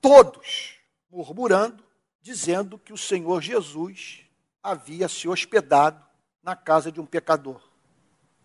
todos 0.00 0.78
murmurando 1.10 1.84
dizendo 2.22 2.78
que 2.78 2.92
o 2.92 2.98
Senhor 2.98 3.42
Jesus 3.42 4.24
havia 4.62 5.08
se 5.08 5.28
hospedado 5.28 6.02
na 6.42 6.54
casa 6.54 6.90
de 6.90 7.00
um 7.00 7.06
pecador. 7.06 7.60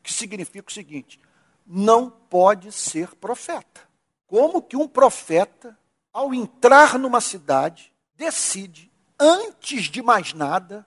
Que 0.01 0.12
significa 0.12 0.67
o 0.67 0.74
seguinte: 0.74 1.22
não 1.65 2.10
pode 2.10 2.72
ser 2.72 3.15
profeta. 3.15 3.88
Como 4.25 4.62
que 4.62 4.75
um 4.75 4.88
profeta, 4.88 5.77
ao 6.12 6.34
entrar 6.34 6.98
numa 6.98 7.22
cidade, 7.22 7.94
decide, 8.15 8.91
antes 9.17 9.86
de 9.86 10.01
mais 10.01 10.34
nada, 10.34 10.86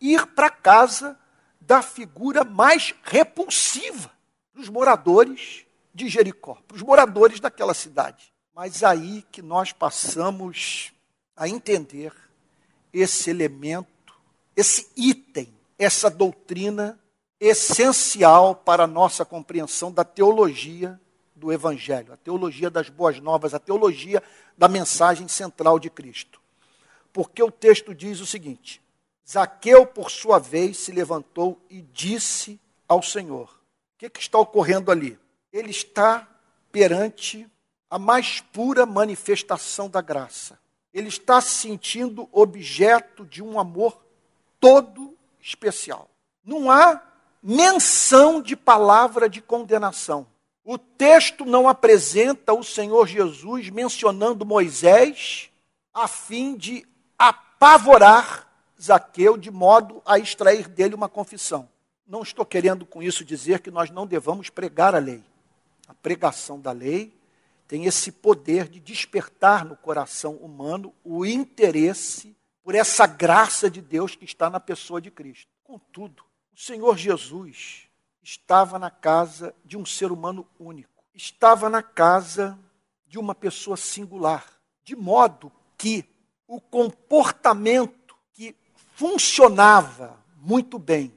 ir 0.00 0.26
para 0.26 0.50
casa 0.50 1.18
da 1.66 1.82
figura 1.82 2.44
mais 2.44 2.94
repulsiva 3.02 4.10
para 4.52 4.62
os 4.62 4.68
moradores 4.68 5.66
de 5.92 6.08
Jericó, 6.08 6.56
para 6.66 6.76
os 6.76 6.82
moradores 6.82 7.40
daquela 7.40 7.74
cidade. 7.74 8.32
Mas 8.54 8.84
aí 8.84 9.24
que 9.32 9.42
nós 9.42 9.72
passamos 9.72 10.92
a 11.36 11.48
entender 11.48 12.12
esse 12.92 13.28
elemento, 13.30 14.14
esse 14.54 14.88
item, 14.96 15.52
essa 15.76 16.08
doutrina 16.08 16.98
essencial 17.40 18.54
para 18.54 18.84
a 18.84 18.86
nossa 18.86 19.24
compreensão 19.24 19.92
da 19.92 20.04
teologia 20.04 20.98
do 21.34 21.52
Evangelho, 21.52 22.12
a 22.12 22.16
teologia 22.16 22.70
das 22.70 22.88
boas 22.88 23.20
novas, 23.20 23.52
a 23.52 23.58
teologia 23.58 24.22
da 24.56 24.68
mensagem 24.68 25.28
central 25.28 25.78
de 25.78 25.90
Cristo. 25.90 26.40
Porque 27.12 27.42
o 27.42 27.50
texto 27.50 27.94
diz 27.94 28.20
o 28.20 28.26
seguinte: 28.26 28.80
Zaqueu, 29.28 29.86
por 29.86 30.10
sua 30.10 30.38
vez, 30.38 30.78
se 30.78 30.92
levantou 30.92 31.60
e 31.68 31.82
disse 31.82 32.60
ao 32.86 33.02
Senhor: 33.02 33.48
O 33.48 33.98
que, 33.98 34.10
que 34.10 34.20
está 34.20 34.38
ocorrendo 34.38 34.90
ali? 34.90 35.18
Ele 35.52 35.70
está 35.70 36.28
perante 36.70 37.48
a 37.90 37.98
mais 37.98 38.40
pura 38.40 38.84
manifestação 38.86 39.88
da 39.88 40.00
graça 40.00 40.58
ele 40.96 41.08
está 41.08 41.42
se 41.42 41.50
sentindo 41.50 42.26
objeto 42.32 43.26
de 43.26 43.42
um 43.42 43.60
amor 43.60 44.00
todo 44.58 45.14
especial. 45.38 46.08
Não 46.42 46.70
há 46.70 47.02
menção 47.42 48.40
de 48.40 48.56
palavra 48.56 49.28
de 49.28 49.42
condenação. 49.42 50.26
O 50.64 50.78
texto 50.78 51.44
não 51.44 51.68
apresenta 51.68 52.54
o 52.54 52.64
Senhor 52.64 53.06
Jesus 53.06 53.68
mencionando 53.68 54.46
Moisés 54.46 55.50
a 55.92 56.08
fim 56.08 56.56
de 56.56 56.86
apavorar 57.18 58.45
Zaqueu 58.80 59.36
de 59.36 59.50
modo 59.50 60.02
a 60.04 60.18
extrair 60.18 60.68
dele 60.68 60.94
uma 60.94 61.08
confissão. 61.08 61.68
Não 62.06 62.22
estou 62.22 62.44
querendo 62.44 62.86
com 62.86 63.02
isso 63.02 63.24
dizer 63.24 63.60
que 63.60 63.70
nós 63.70 63.90
não 63.90 64.06
devamos 64.06 64.48
pregar 64.48 64.94
a 64.94 64.98
lei. 64.98 65.24
A 65.88 65.94
pregação 65.94 66.60
da 66.60 66.72
lei 66.72 67.12
tem 67.66 67.84
esse 67.86 68.12
poder 68.12 68.68
de 68.68 68.78
despertar 68.78 69.64
no 69.64 69.76
coração 69.76 70.34
humano 70.34 70.94
o 71.04 71.24
interesse 71.26 72.36
por 72.62 72.74
essa 72.74 73.06
graça 73.06 73.70
de 73.70 73.80
Deus 73.80 74.14
que 74.14 74.24
está 74.24 74.48
na 74.48 74.60
pessoa 74.60 75.00
de 75.00 75.10
Cristo. 75.10 75.50
Contudo, 75.64 76.22
o 76.54 76.60
Senhor 76.60 76.96
Jesus 76.96 77.88
estava 78.22 78.78
na 78.78 78.90
casa 78.90 79.54
de 79.64 79.76
um 79.76 79.84
ser 79.84 80.12
humano 80.12 80.46
único, 80.58 81.04
estava 81.14 81.68
na 81.68 81.82
casa 81.82 82.58
de 83.06 83.18
uma 83.18 83.34
pessoa 83.34 83.76
singular, 83.76 84.46
de 84.84 84.94
modo 84.94 85.50
que 85.76 86.04
o 86.46 86.60
comportamento 86.60 88.05
funcionava 88.96 90.18
muito 90.36 90.78
bem 90.78 91.16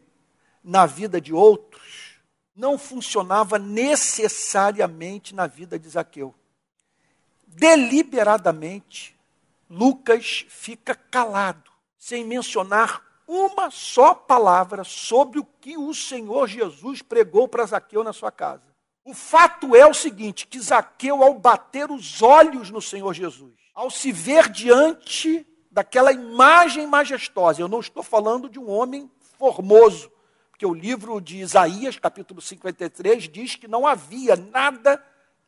na 0.64 0.86
vida 0.86 1.20
de 1.20 1.34
outros 1.34 2.20
não 2.56 2.78
funcionava 2.78 3.58
necessariamente 3.58 5.34
na 5.34 5.48
vida 5.48 5.80
de 5.80 5.90
Zaqueu 5.90 6.36
deliberadamente, 7.60 9.18
Lucas 9.70 10.46
fica 10.48 10.96
calado, 10.96 11.72
sem 11.98 12.24
mencionar 12.26 13.04
uma 13.28 13.70
só 13.70 14.14
palavra 14.14 14.84
sobre 14.84 15.40
o 15.40 15.48
que 15.60 15.78
o 15.78 15.94
Senhor 15.94 16.48
Jesus 16.48 17.02
pregou 17.02 17.48
para 17.48 17.66
Zaqueu 17.66 18.04
na 18.04 18.14
sua 18.14 18.32
casa. 18.32 18.64
O 19.04 19.14
fato 19.14 19.76
é 19.76 19.86
o 19.86 19.94
seguinte: 19.94 20.48
que 20.48 20.60
Zaqueu, 20.60 21.22
ao 21.24 21.38
bater 21.38 21.92
os 21.92 22.22
olhos 22.22 22.70
no 22.70 22.82
Senhor 22.82 23.14
Jesus, 23.14 23.54
ao 23.74 23.92
se 23.92 24.12
ver 24.12 24.50
diante 24.50 25.46
daquela 25.80 26.12
imagem 26.12 26.86
majestosa, 26.86 27.62
eu 27.62 27.70
não 27.70 27.80
estou 27.80 28.04
falando 28.04 28.50
de 28.50 28.60
um 28.60 28.70
homem 28.70 29.10
formoso, 29.38 30.12
porque 30.50 30.66
o 30.66 30.74
livro 30.74 31.22
de 31.22 31.38
Isaías, 31.38 31.98
capítulo 31.98 32.42
53, 32.42 33.30
diz 33.30 33.56
que 33.56 33.66
não 33.66 33.88
havia 33.88 34.36
nada 34.36 35.02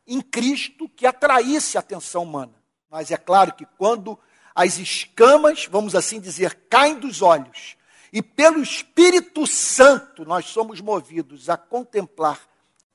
em 0.06 0.22
Cristo 0.22 0.88
que 0.88 1.06
atraísse 1.06 1.76
a 1.76 1.80
atenção 1.80 2.22
humana. 2.22 2.54
Mas 2.88 3.10
é 3.10 3.18
claro 3.18 3.52
que 3.52 3.66
quando 3.76 4.18
as 4.54 4.78
escamas, 4.78 5.66
vamos 5.66 5.94
assim 5.94 6.18
dizer, 6.18 6.54
caem 6.70 6.98
dos 6.98 7.20
olhos, 7.20 7.76
e 8.10 8.22
pelo 8.22 8.62
Espírito 8.62 9.46
Santo 9.46 10.24
nós 10.24 10.46
somos 10.46 10.80
movidos 10.80 11.50
a 11.50 11.58
contemplar 11.58 12.40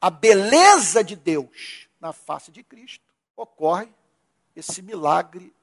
a 0.01 0.09
beleza 0.09 1.03
de 1.03 1.15
Deus 1.15 1.87
na 2.01 2.11
face 2.11 2.51
de 2.51 2.63
Cristo, 2.63 3.05
ocorre 3.35 3.89
esse 4.55 4.81
milagre 4.81 5.53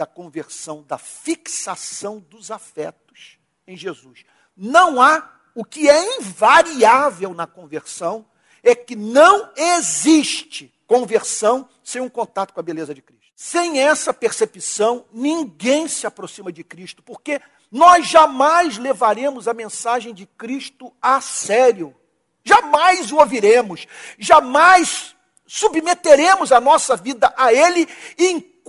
da 0.00 0.06
conversão, 0.06 0.82
da 0.88 0.96
fixação 0.96 2.20
dos 2.20 2.50
afetos 2.50 3.36
em 3.66 3.76
Jesus. 3.76 4.24
Não 4.56 4.98
há 4.98 5.30
o 5.54 5.62
que 5.62 5.90
é 5.90 6.16
invariável 6.16 7.34
na 7.34 7.46
conversão 7.46 8.24
é 8.62 8.74
que 8.74 8.96
não 8.96 9.52
existe 9.54 10.72
conversão 10.86 11.68
sem 11.84 12.00
um 12.00 12.08
contato 12.08 12.54
com 12.54 12.60
a 12.60 12.62
beleza 12.62 12.94
de 12.94 13.02
Cristo. 13.02 13.30
Sem 13.36 13.78
essa 13.78 14.14
percepção, 14.14 15.04
ninguém 15.12 15.86
se 15.86 16.06
aproxima 16.06 16.50
de 16.50 16.64
Cristo, 16.64 17.02
porque 17.02 17.38
nós 17.70 18.06
jamais 18.06 18.78
levaremos 18.78 19.46
a 19.46 19.52
mensagem 19.52 20.14
de 20.14 20.24
Cristo 20.24 20.94
a 21.00 21.20
sério. 21.20 21.94
Jamais 22.42 23.12
o 23.12 23.16
ouviremos, 23.16 23.86
jamais 24.18 25.14
submeteremos 25.46 26.52
a 26.52 26.60
nossa 26.60 26.96
vida 26.96 27.34
a 27.36 27.52
Ele 27.52 27.86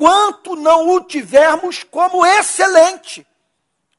enquanto 0.02 0.56
não 0.56 0.90
o 0.90 1.02
tivermos 1.02 1.84
como 1.84 2.26
excelente, 2.26 3.26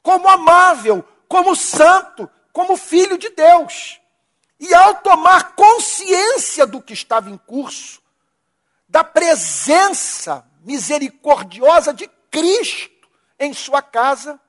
como 0.02 0.28
amável, 0.28 1.06
como 1.28 1.54
santo, 1.54 2.28
como 2.52 2.76
filho 2.76 3.16
de 3.16 3.30
Deus. 3.30 4.00
E 4.58 4.74
ao 4.74 4.96
tomar 4.96 5.54
consciência 5.54 6.66
do 6.66 6.82
que 6.82 6.92
estava 6.92 7.30
em 7.30 7.38
curso, 7.38 8.02
da 8.88 9.04
presença 9.04 10.44
misericordiosa 10.64 11.94
de 11.94 12.08
Cristo 12.30 13.08
em 13.38 13.54
sua 13.54 13.80
casa, 13.80 14.40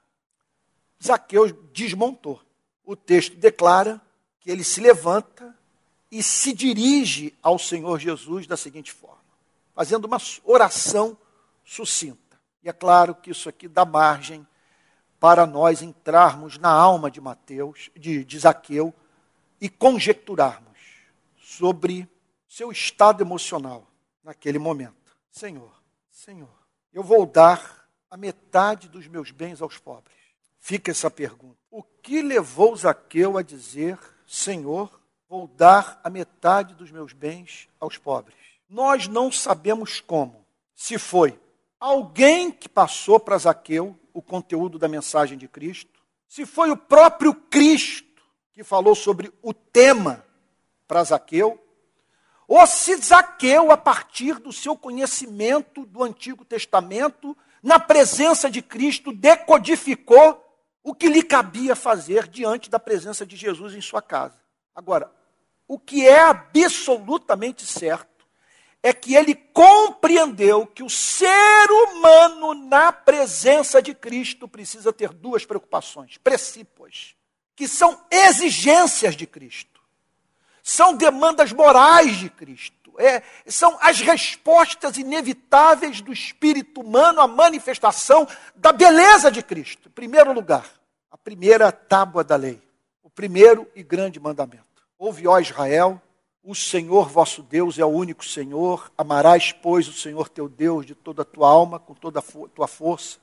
Zaqueu 1.04 1.52
desmontou. 1.72 2.42
O 2.84 2.96
texto 2.96 3.36
declara 3.36 4.02
que 4.40 4.50
ele 4.50 4.64
se 4.64 4.82
levanta 4.82 5.56
e 6.12 6.24
se 6.24 6.52
dirige 6.52 7.38
ao 7.44 7.60
Senhor 7.60 8.00
Jesus 8.00 8.48
da 8.48 8.58
seguinte 8.58 8.92
forma, 8.92 9.24
fazendo 9.76 10.06
uma 10.06 10.18
oração 10.44 11.18
sucinta. 11.64 12.40
E 12.64 12.70
é 12.70 12.74
claro 12.74 13.16
que 13.16 13.32
isso 13.32 13.50
aqui 13.50 13.68
dá 13.68 13.86
margem 13.86 14.46
para 15.20 15.46
nós 15.46 15.82
entrarmos 15.82 16.58
na 16.58 16.70
alma 16.70 17.10
de 17.10 17.22
Mateus, 17.22 17.90
de, 17.96 18.26
de 18.26 18.40
Zaqueu, 18.40 18.94
e 19.60 19.70
conjecturarmos 19.70 20.80
sobre 21.38 22.08
seu 22.48 22.72
estado 22.72 23.24
emocional 23.24 23.88
naquele 24.24 24.60
momento. 24.60 25.18
Senhor, 25.32 25.74
Senhor, 26.12 26.54
eu 26.94 27.02
vou 27.02 27.26
dar 27.26 27.88
a 28.12 28.18
metade 28.18 28.90
dos 28.90 29.08
meus 29.08 29.32
bens 29.32 29.62
aos 29.62 29.78
pobres. 29.78 30.16
Fica 30.60 30.92
essa 30.92 31.10
pergunta. 31.10 31.58
O 31.72 31.82
que 31.82 32.22
levou 32.22 32.76
Zaqueu 32.76 33.38
a 33.38 33.42
dizer, 33.42 33.98
Senhor, 34.28 35.02
vou 35.28 35.48
dar 35.48 36.00
a 36.04 36.10
metade 36.10 36.76
dos 36.76 36.92
meus 36.92 37.12
bens 37.12 37.68
aos 37.80 37.98
pobres? 37.98 38.38
Nós 38.70 39.08
não 39.08 39.32
sabemos 39.32 40.00
como. 40.00 40.46
Se 40.76 40.98
foi 40.98 41.40
alguém 41.84 42.50
que 42.50 42.70
passou 42.70 43.20
para 43.20 43.38
Zaqueu 43.38 44.00
o 44.14 44.22
conteúdo 44.22 44.80
da 44.80 44.88
mensagem 44.88 45.38
de 45.38 45.50
Cristo, 45.50 46.02
se 46.30 46.46
foi 46.46 46.72
o 46.72 46.78
próprio 46.78 47.36
Cristo 47.36 48.24
que 48.54 48.64
falou 48.64 48.96
sobre 48.96 49.34
o 49.42 49.54
tema 49.54 50.26
para 50.88 51.04
Zaqueu, 51.04 51.62
ou 52.48 52.66
se 52.66 52.96
Zaqueu, 52.96 53.70
a 53.70 53.76
partir 53.76 54.36
do 54.40 54.54
seu 54.54 54.78
conhecimento 54.78 55.86
do 55.86 56.02
Antigo 56.02 56.46
Testamento, 56.46 57.36
na 57.62 57.80
presença 57.80 58.50
de 58.50 58.62
Cristo, 58.62 59.12
decodificou 59.12 60.42
o 60.84 60.96
que 60.96 61.10
lhe 61.10 61.22
cabia 61.22 61.76
fazer 61.76 62.30
diante 62.30 62.70
da 62.70 62.80
presença 62.80 63.26
de 63.26 63.36
Jesus 63.36 63.74
em 63.74 63.82
sua 63.82 64.02
casa. 64.02 64.40
Agora, 64.74 65.12
o 65.68 65.78
que 65.78 66.08
é 66.08 66.22
absolutamente 66.22 67.66
certo 67.66 68.13
é 68.84 68.92
que 68.92 69.16
ele 69.16 69.34
compreendeu 69.34 70.68
que 70.68 70.84
o 70.84 70.90
ser 70.90 71.72
humano, 71.72 72.54
na 72.54 72.92
presença 72.92 73.82
de 73.82 73.96
Cristo, 73.96 74.46
precisa 74.46 74.92
ter 74.92 75.14
duas 75.14 75.46
preocupações, 75.46 76.18
precípuas, 76.18 77.16
que 77.56 77.66
são 77.66 77.98
exigências 78.12 79.16
de 79.16 79.26
Cristo, 79.26 79.82
são 80.62 80.94
demandas 80.96 81.54
morais 81.54 82.18
de 82.18 82.30
Cristo, 82.30 82.94
é, 82.98 83.24
são 83.48 83.78
as 83.82 84.02
respostas 84.02 84.98
inevitáveis 84.98 86.02
do 86.02 86.12
espírito 86.12 86.82
humano 86.82 87.22
à 87.22 87.28
manifestação 87.28 88.28
da 88.54 88.74
beleza 88.74 89.32
de 89.32 89.42
Cristo. 89.42 89.88
Em 89.88 89.92
primeiro 89.92 90.34
lugar, 90.34 90.66
a 91.10 91.18
primeira 91.18 91.72
tábua 91.72 92.24
da 92.24 92.36
lei, 92.36 92.62
o 93.02 93.10
primeiro 93.10 93.66
e 93.74 93.82
grande 93.82 94.20
mandamento. 94.20 94.64
Ouve, 95.00 95.26
ó 95.28 95.40
Israel, 95.40 96.02
o 96.44 96.54
Senhor 96.54 97.08
vosso 97.08 97.42
Deus 97.42 97.80
é 97.80 97.86
o 97.86 97.90
único 97.90 98.26
Senhor. 98.26 98.92
Amarás, 98.98 99.54
pois, 99.54 99.88
o 99.88 99.94
Senhor 99.94 100.28
teu 100.28 100.50
Deus 100.50 100.86
de 100.86 100.94
toda 100.94 101.22
a 101.22 101.26
tua 101.26 101.48
alma, 101.50 101.80
com 101.80 101.94
toda 101.94 102.20
a 102.20 102.22
tua 102.22 102.68
força, 102.68 103.18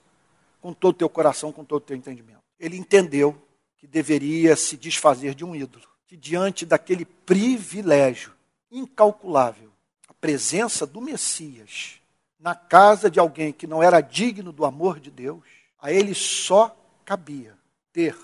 com 0.61 0.73
todo 0.73 0.95
o 0.95 0.99
teu 0.99 1.09
coração, 1.09 1.53
com 1.53 1.63
todo 1.63 1.83
o 1.83 1.85
teu 1.85 1.97
entendimento. 1.97 2.41
Ele 2.59 2.79
entendeu 2.79 3.37
que 3.77 3.87
deveria 3.87 4.57
se 4.57 4.77
desfazer 4.77 5.35
de 5.35 5.45
um 5.45 5.55
ídolo, 5.55 5.85
que 6.07 6.17
diante 6.17 6.65
daquele 6.65 7.05
privilégio 7.05 8.33
incalculável, 8.71 9.71
a 10.09 10.15
presença 10.15 10.87
do 10.87 11.01
Messias 11.01 12.01
na 12.39 12.55
casa 12.55 13.11
de 13.11 13.21
alguém 13.21 13.53
que 13.53 13.67
não 13.67 13.83
era 13.83 14.01
digno 14.01 14.51
do 14.51 14.65
amor 14.65 14.99
de 14.99 15.11
Deus, 15.11 15.45
a 15.79 15.93
ele 15.93 16.15
só 16.15 16.75
cabia 17.05 17.55
ter 17.93 18.17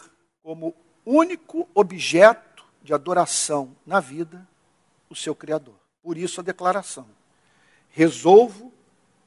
como 0.42 0.74
único 1.04 1.68
objeto 1.74 2.64
de 2.82 2.94
adoração 2.94 3.76
na 3.84 4.00
vida 4.00 4.46
o 5.08 5.14
seu 5.14 5.34
Criador. 5.34 5.76
Por 6.02 6.16
isso 6.16 6.40
a 6.40 6.44
declaração: 6.44 7.06
resolvo 7.90 8.72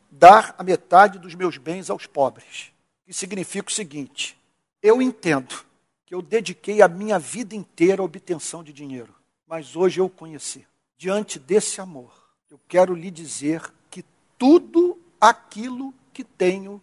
dar 0.10 0.56
a 0.58 0.64
metade 0.64 1.20
dos 1.20 1.36
meus 1.36 1.58
bens 1.58 1.90
aos 1.90 2.06
pobres. 2.06 2.72
Que 3.06 3.14
significa 3.14 3.70
o 3.70 3.74
seguinte: 3.74 4.38
eu 4.82 5.02
entendo 5.02 5.66
que 6.06 6.16
eu 6.16 6.22
dediquei 6.22 6.82
a 6.82 6.88
minha 6.88 7.20
vida 7.20 7.56
inteira 7.56 8.02
à 8.02 8.06
obtenção 8.06 8.64
de 8.64 8.74
dinheiro, 8.74 9.14
mas 9.48 9.76
hoje 9.76 10.00
eu 10.00 10.06
o 10.06 10.10
conheci. 10.10 10.66
Diante 10.98 11.40
desse 11.40 11.80
amor, 11.80 12.12
eu 12.50 12.60
quero 12.68 12.94
lhe 12.94 13.12
dizer 13.12 13.72
que 13.90 14.04
tudo 14.38 15.00
aquilo 15.20 15.94
que 16.12 16.24
tenho 16.24 16.82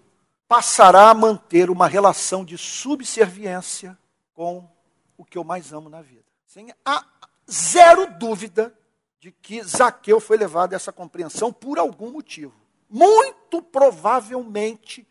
passará 0.49 1.11
a 1.11 1.15
manter 1.15 1.71
uma 1.71 1.89
relação 1.89 2.45
de 2.45 2.57
subserviência 2.57 3.99
com 4.33 4.69
o 5.17 5.25
que 5.25 5.37
eu 5.37 5.45
mais 5.45 5.73
amo 5.73 5.89
na 5.89 6.03
vida. 6.03 6.25
Sem 6.47 6.73
a 6.85 7.05
zero 7.51 8.07
dúvida 8.19 8.73
de 9.27 9.33
que 9.33 9.61
Zaqueu 9.65 10.21
foi 10.21 10.37
levado 10.37 10.73
a 10.73 10.77
essa 10.77 10.93
compreensão 10.93 11.53
por 11.53 11.81
algum 11.81 12.12
motivo. 12.12 12.55
Muito 12.89 13.61
provavelmente 13.61 15.05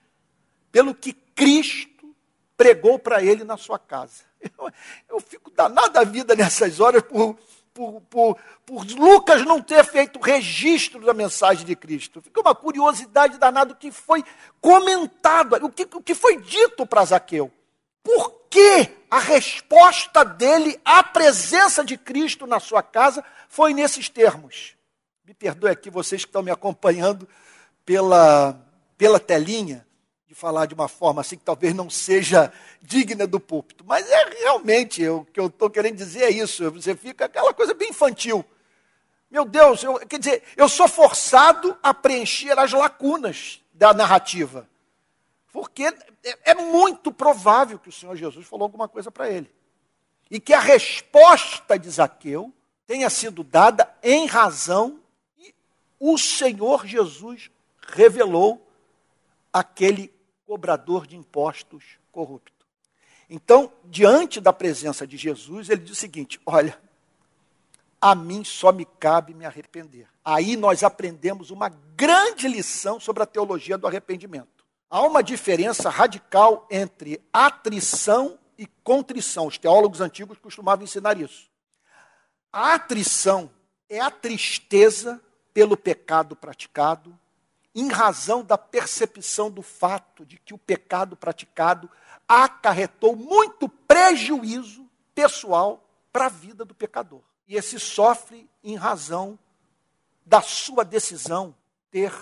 pelo 0.72 0.96
que 0.96 1.12
Cristo 1.12 2.16
pregou 2.56 2.98
para 2.98 3.22
ele 3.22 3.44
na 3.44 3.58
sua 3.58 3.78
casa. 3.78 4.24
Eu, 4.58 4.72
eu 5.10 5.20
fico 5.20 5.50
danada 5.50 6.00
a 6.00 6.04
vida 6.06 6.34
nessas 6.34 6.80
horas 6.80 7.02
por, 7.02 7.36
por, 7.74 8.00
por, 8.02 8.38
por, 8.66 8.86
Lucas 8.92 9.44
não 9.44 9.60
ter 9.60 9.84
feito 9.84 10.20
registro 10.20 11.04
da 11.04 11.14
mensagem 11.14 11.66
de 11.66 11.76
Cristo. 11.76 12.22
Fica 12.22 12.40
uma 12.40 12.54
curiosidade 12.54 13.38
danada 13.38 13.74
o 13.74 13.76
que 13.76 13.92
foi 13.92 14.24
comentado, 14.62 15.56
o 15.66 15.70
que, 15.70 15.84
o 15.94 16.02
que 16.02 16.14
foi 16.14 16.38
dito 16.38 16.86
para 16.86 17.04
Zaqueu. 17.04 17.52
Por 18.04 18.35
que 18.56 18.90
a 19.12 19.20
resposta 19.20 20.24
dele 20.24 20.80
à 20.86 21.04
presença 21.04 21.84
de 21.84 21.98
Cristo 21.98 22.48
na 22.48 22.58
sua 22.58 22.82
casa 22.82 23.22
foi 23.50 23.74
nesses 23.74 24.08
termos. 24.08 24.78
Me 25.26 25.34
perdoe 25.34 25.72
aqui 25.72 25.90
vocês 25.90 26.24
que 26.24 26.30
estão 26.30 26.42
me 26.42 26.52
acompanhando 26.52 27.28
pela, 27.86 28.58
pela 28.98 29.20
telinha, 29.20 29.86
de 30.26 30.34
falar 30.34 30.68
de 30.68 30.74
uma 30.74 30.88
forma 30.88 31.20
assim 31.20 31.36
que 31.36 31.44
talvez 31.44 31.74
não 31.74 31.90
seja 31.90 32.50
digna 32.82 33.28
do 33.28 33.42
púlpito. 33.42 33.84
Mas 33.86 34.10
é 34.10 34.24
realmente, 34.40 35.06
o 35.06 35.26
que 35.26 35.40
eu 35.40 35.48
estou 35.48 35.70
querendo 35.70 35.98
dizer 35.98 36.24
é 36.24 36.30
isso. 36.30 36.72
Você 36.72 36.96
fica 36.96 37.26
aquela 37.26 37.54
coisa 37.54 37.74
bem 37.74 37.90
infantil. 37.90 38.46
Meu 39.30 39.44
Deus, 39.44 39.84
eu, 39.84 39.96
quer 40.08 40.18
dizer, 40.18 40.44
eu 40.56 40.70
sou 40.70 40.88
forçado 40.88 41.78
a 41.84 41.94
preencher 41.94 42.58
as 42.58 42.72
lacunas 42.72 43.62
da 43.74 43.94
narrativa. 43.94 44.66
Porque 45.56 45.84
é, 45.86 46.52
é 46.52 46.54
muito 46.54 47.14
provável 47.14 47.80
que 47.80 47.88
o 47.88 47.92
Senhor 47.92 48.14
Jesus 48.18 48.46
falou 48.46 48.66
alguma 48.66 48.90
coisa 48.90 49.10
para 49.10 49.30
ele. 49.30 49.50
E 50.30 50.38
que 50.38 50.54
a 50.54 50.60
resposta 50.60 51.80
de 51.80 51.90
Zaqueu 51.90 52.52
tenha 52.86 53.10
sido 53.10 53.42
dada 53.42 53.90
em 54.04 54.26
razão 54.26 55.00
e 55.38 55.56
o 55.98 56.18
Senhor 56.18 56.86
Jesus 56.86 57.50
revelou 57.88 58.70
aquele 59.54 60.14
cobrador 60.46 61.08
de 61.08 61.16
impostos 61.16 61.86
corrupto. 62.12 62.66
Então, 63.30 63.72
diante 63.86 64.42
da 64.42 64.52
presença 64.52 65.08
de 65.08 65.16
Jesus, 65.16 65.70
ele 65.70 65.84
diz 65.84 65.92
o 65.92 65.96
seguinte: 65.96 66.38
Olha, 66.46 66.78
a 68.02 68.14
mim 68.14 68.44
só 68.44 68.74
me 68.74 68.84
cabe 68.84 69.34
me 69.34 69.46
arrepender. 69.46 70.06
Aí 70.22 70.58
nós 70.58 70.84
aprendemos 70.84 71.50
uma 71.50 71.70
grande 71.96 72.46
lição 72.46 73.00
sobre 73.00 73.24
a 73.24 73.26
teologia 73.26 73.78
do 73.78 73.88
arrependimento. 73.88 74.55
Há 74.90 75.02
uma 75.02 75.24
diferença 75.24 75.90
radical 75.90 76.68
entre 76.70 77.24
atrição 77.34 78.38
e 78.58 78.68
contrição. 78.84 79.48
Os 79.48 79.58
teólogos 79.58 80.02
antigos 80.02 80.38
costumavam 80.38 80.84
ensinar 80.84 81.20
isso. 81.20 81.50
A 82.52 82.76
atrição 82.76 83.52
é 83.90 84.00
a 84.00 84.10
tristeza 84.12 85.22
pelo 85.54 85.76
pecado 85.76 86.36
praticado, 86.36 87.18
em 87.74 87.90
razão 87.90 88.44
da 88.44 88.58
percepção 88.58 89.52
do 89.52 89.62
fato 89.62 90.26
de 90.26 90.38
que 90.38 90.54
o 90.54 90.58
pecado 90.58 91.18
praticado 91.18 91.90
acarretou 92.28 93.16
muito 93.16 93.68
prejuízo 93.68 94.90
pessoal 95.14 95.84
para 96.12 96.28
a 96.28 96.30
vida 96.30 96.64
do 96.64 96.74
pecador. 96.74 97.22
E 97.48 97.56
esse 97.56 97.80
sofre 97.80 98.50
em 98.64 98.76
razão 98.76 99.38
da 100.26 100.42
sua 100.42 100.86
decisão 100.86 101.56
ter 101.92 102.14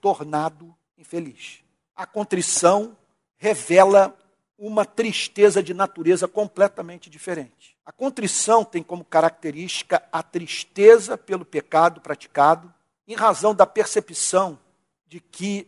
tornado 0.00 0.74
infeliz. 0.96 1.62
A 1.94 2.06
contrição 2.06 2.96
revela 3.36 4.16
uma 4.58 4.84
tristeza 4.84 5.62
de 5.62 5.74
natureza 5.74 6.28
completamente 6.28 7.10
diferente. 7.10 7.76
A 7.84 7.90
contrição 7.90 8.64
tem 8.64 8.82
como 8.82 9.04
característica 9.04 10.02
a 10.12 10.22
tristeza 10.22 11.18
pelo 11.18 11.44
pecado 11.44 12.00
praticado, 12.00 12.72
em 13.08 13.14
razão 13.14 13.54
da 13.54 13.66
percepção 13.66 14.58
de 15.08 15.18
que 15.18 15.66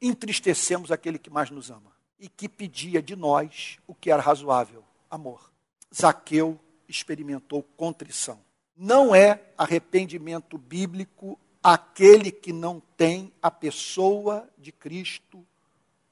entristecemos 0.00 0.92
aquele 0.92 1.18
que 1.18 1.30
mais 1.30 1.50
nos 1.50 1.70
ama 1.70 1.92
e 2.18 2.28
que 2.28 2.48
pedia 2.48 3.02
de 3.02 3.16
nós 3.16 3.78
o 3.86 3.94
que 3.94 4.10
era 4.10 4.20
razoável, 4.20 4.84
amor. 5.10 5.50
Zaqueu 5.94 6.60
experimentou 6.86 7.62
contrição. 7.76 8.38
Não 8.76 9.14
é 9.14 9.42
arrependimento 9.56 10.58
bíblico 10.58 11.38
aquele 11.62 12.30
que 12.30 12.52
não 12.52 12.82
tem 12.96 13.32
a 13.40 13.50
pessoa 13.50 14.46
de 14.58 14.70
Cristo 14.70 15.46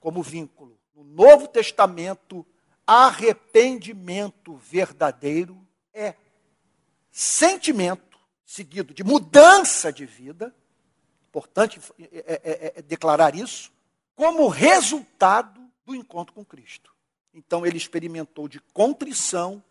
como 0.02 0.22
vínculo. 0.22 0.76
No 0.94 1.04
Novo 1.04 1.46
Testamento, 1.48 2.44
arrependimento 2.86 4.56
verdadeiro 4.56 5.56
é 5.94 6.14
sentimento 7.10 8.18
seguido 8.44 8.92
de 8.92 9.04
mudança 9.04 9.92
de 9.92 10.04
vida, 10.04 10.54
importante 11.28 11.80
é, 11.98 12.04
é, 12.04 12.40
é, 12.44 12.72
é 12.76 12.82
declarar 12.82 13.34
isso, 13.34 13.72
como 14.14 14.48
resultado 14.48 15.62
do 15.86 15.94
encontro 15.94 16.34
com 16.34 16.44
Cristo. 16.44 16.92
Então 17.32 17.64
ele 17.64 17.76
experimentou 17.76 18.48
de 18.48 18.60
contrição 18.60 19.62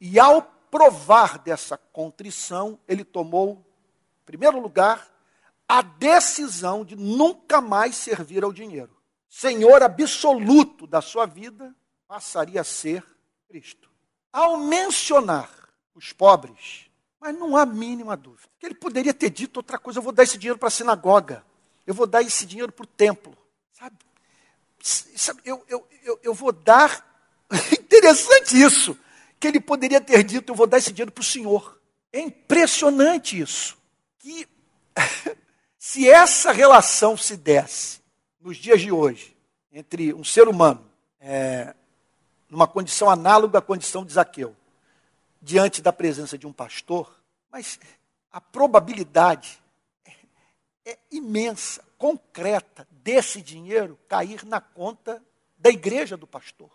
e 0.00 0.20
ao 0.20 0.42
provar 0.42 1.38
dessa 1.38 1.78
contrição, 1.78 2.78
ele 2.86 3.02
tomou, 3.02 3.64
em 4.22 4.26
primeiro 4.26 4.60
lugar, 4.60 5.08
a 5.66 5.80
decisão 5.80 6.84
de 6.84 6.94
nunca 6.94 7.60
mais 7.60 7.96
servir 7.96 8.44
ao 8.44 8.52
dinheiro. 8.52 8.97
Senhor 9.28 9.82
absoluto 9.82 10.86
da 10.86 11.02
sua 11.02 11.26
vida 11.26 11.74
passaria 12.06 12.62
a 12.62 12.64
ser 12.64 13.04
Cristo. 13.46 13.90
Ao 14.32 14.56
mencionar 14.56 15.50
os 15.94 16.12
pobres, 16.12 16.88
mas 17.20 17.36
não 17.36 17.56
há 17.56 17.66
mínima 17.66 18.16
dúvida, 18.16 18.48
que 18.58 18.66
ele 18.66 18.74
poderia 18.74 19.12
ter 19.12 19.30
dito 19.30 19.58
outra 19.58 19.78
coisa: 19.78 19.98
eu 19.98 20.02
vou 20.02 20.12
dar 20.12 20.22
esse 20.22 20.38
dinheiro 20.38 20.58
para 20.58 20.68
a 20.68 20.70
sinagoga, 20.70 21.44
eu 21.86 21.92
vou 21.92 22.06
dar 22.06 22.22
esse 22.22 22.46
dinheiro 22.46 22.72
para 22.72 22.84
o 22.84 22.86
templo. 22.86 23.36
Sabe? 23.72 23.96
eu, 25.44 25.64
eu, 25.68 25.88
eu, 26.02 26.20
eu 26.22 26.34
vou 26.34 26.52
dar. 26.52 27.06
Interessante 27.72 28.60
isso. 28.60 28.98
Que 29.40 29.48
ele 29.48 29.60
poderia 29.60 30.00
ter 30.00 30.22
dito: 30.22 30.52
eu 30.52 30.56
vou 30.56 30.66
dar 30.66 30.78
esse 30.78 30.92
dinheiro 30.92 31.12
para 31.12 31.22
o 31.22 31.24
senhor. 31.24 31.80
É 32.12 32.20
impressionante 32.20 33.38
isso. 33.38 33.76
Que 34.18 34.48
se 35.78 36.08
essa 36.08 36.52
relação 36.52 37.16
se 37.16 37.36
desse 37.36 37.97
nos 38.40 38.56
dias 38.56 38.80
de 38.80 38.92
hoje, 38.92 39.36
entre 39.72 40.14
um 40.14 40.24
ser 40.24 40.48
humano, 40.48 40.84
é, 41.20 41.74
numa 42.48 42.66
condição 42.66 43.10
análoga 43.10 43.58
à 43.58 43.62
condição 43.62 44.04
de 44.04 44.12
Zaqueu, 44.12 44.54
diante 45.40 45.82
da 45.82 45.92
presença 45.92 46.38
de 46.38 46.46
um 46.46 46.52
pastor, 46.52 47.14
mas 47.50 47.78
a 48.30 48.40
probabilidade 48.40 49.58
é, 50.04 50.90
é 50.90 50.98
imensa, 51.10 51.84
concreta, 51.96 52.86
desse 52.90 53.42
dinheiro 53.42 53.98
cair 54.08 54.44
na 54.44 54.60
conta 54.60 55.22
da 55.58 55.70
igreja 55.70 56.16
do 56.16 56.26
pastor, 56.26 56.70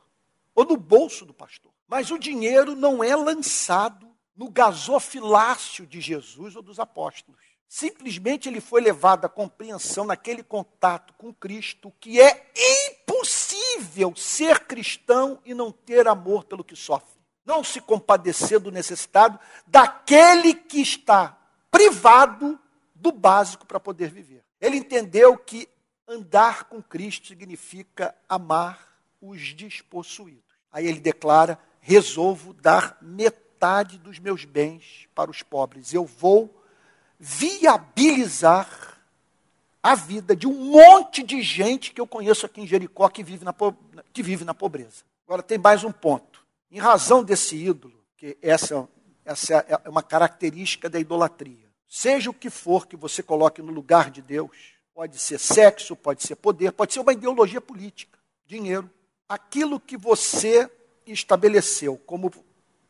ou 0.54 0.65
no 0.65 0.78
bolso 0.78 1.26
do 1.26 1.34
pastor. 1.34 1.71
Mas 1.88 2.12
o 2.12 2.17
dinheiro 2.17 2.76
não 2.76 3.04
é 3.04 3.15
lançado 3.15 4.10
no 4.36 4.49
gasofilácio 4.49 5.86
de 5.86 6.02
Jesus 6.02 6.56
ou 6.56 6.62
dos 6.62 6.80
apóstolos. 6.80 7.52
Simplesmente 7.73 8.47
ele 8.47 8.62
foi 8.62 8.81
levado 8.81 9.25
à 9.25 9.29
compreensão 9.29 10.05
naquele 10.05 10.43
contato 10.43 11.12
com 11.15 11.33
Cristo 11.33 11.91
que 11.99 12.21
é 12.21 12.51
impossível 12.55 14.15
ser 14.15 14.67
cristão 14.67 15.41
e 15.43 15.55
não 15.55 15.71
ter 15.71 16.07
amor 16.07 16.43
pelo 16.43 16.63
que 16.63 16.75
sofre. 16.75 17.19
Não 17.43 17.63
se 17.63 17.81
compadecer 17.81 18.59
do 18.59 18.71
necessitado, 18.71 19.39
daquele 19.65 20.53
que 20.53 20.81
está 20.81 21.36
privado 21.71 22.59
do 22.93 23.12
básico 23.12 23.65
para 23.65 23.79
poder 23.79 24.12
viver. 24.12 24.43
Ele 24.62 24.77
entendeu 24.77 25.36
que 25.36 25.67
andar 26.07 26.65
com 26.65 26.79
Cristo 26.79 27.29
significa 27.29 28.13
amar 28.29 28.88
os 29.19 29.51
despossuídos. 29.51 30.43
Aí 30.71 30.86
ele 30.86 30.99
declara: 30.99 31.57
resolvo 31.79 32.53
dar 32.53 32.99
metade 33.01 33.97
dos 33.97 34.19
meus 34.19 34.45
bens 34.45 35.09
para 35.15 35.31
os 35.31 35.41
pobres. 35.41 35.91
Eu 35.91 36.05
vou 36.05 36.62
viabilizar 37.23 38.99
a 39.81 39.95
vida 39.95 40.36
de 40.36 40.45
um 40.45 40.53
monte 40.53 41.23
de 41.23 41.41
gente 41.41 41.93
que 41.93 42.01
eu 42.01 42.05
conheço 42.05 42.45
aqui 42.45 42.59
em 42.59 42.67
Jericó 42.67 43.07
que 43.07 43.23
vive 43.23 43.45
na, 43.45 43.55
que 44.12 44.21
vive 44.21 44.43
na 44.43 44.53
pobreza. 44.53 45.05
Agora 45.25 45.41
tem 45.41 45.57
mais 45.57 45.86
um 45.86 45.91
ponto. 45.91 46.45
Em 46.69 46.79
razão 46.79 47.23
desse 47.23 47.55
ídolo, 47.55 48.03
que 48.17 48.38
essa, 48.41 48.89
essa 49.23 49.65
é 49.69 49.89
uma 49.89 50.03
característica 50.03 50.89
da 50.89 50.99
idolatria. 50.99 51.71
Seja 51.88 52.29
o 52.29 52.33
que 52.33 52.49
for 52.49 52.88
que 52.88 52.97
você 52.97 53.23
coloque 53.23 53.62
no 53.62 53.71
lugar 53.71 54.12
de 54.12 54.21
Deus, 54.21 54.73
pode 54.93 55.17
ser 55.17 55.39
sexo, 55.39 55.95
pode 55.95 56.23
ser 56.23 56.36
poder, 56.36 56.73
pode 56.73 56.93
ser 56.93 56.99
uma 56.99 57.13
ideologia 57.13 57.62
política, 57.62 58.19
dinheiro. 58.45 58.89
Aquilo 59.29 59.79
que 59.79 59.95
você 59.95 60.69
estabeleceu 61.07 61.95
como 62.05 62.31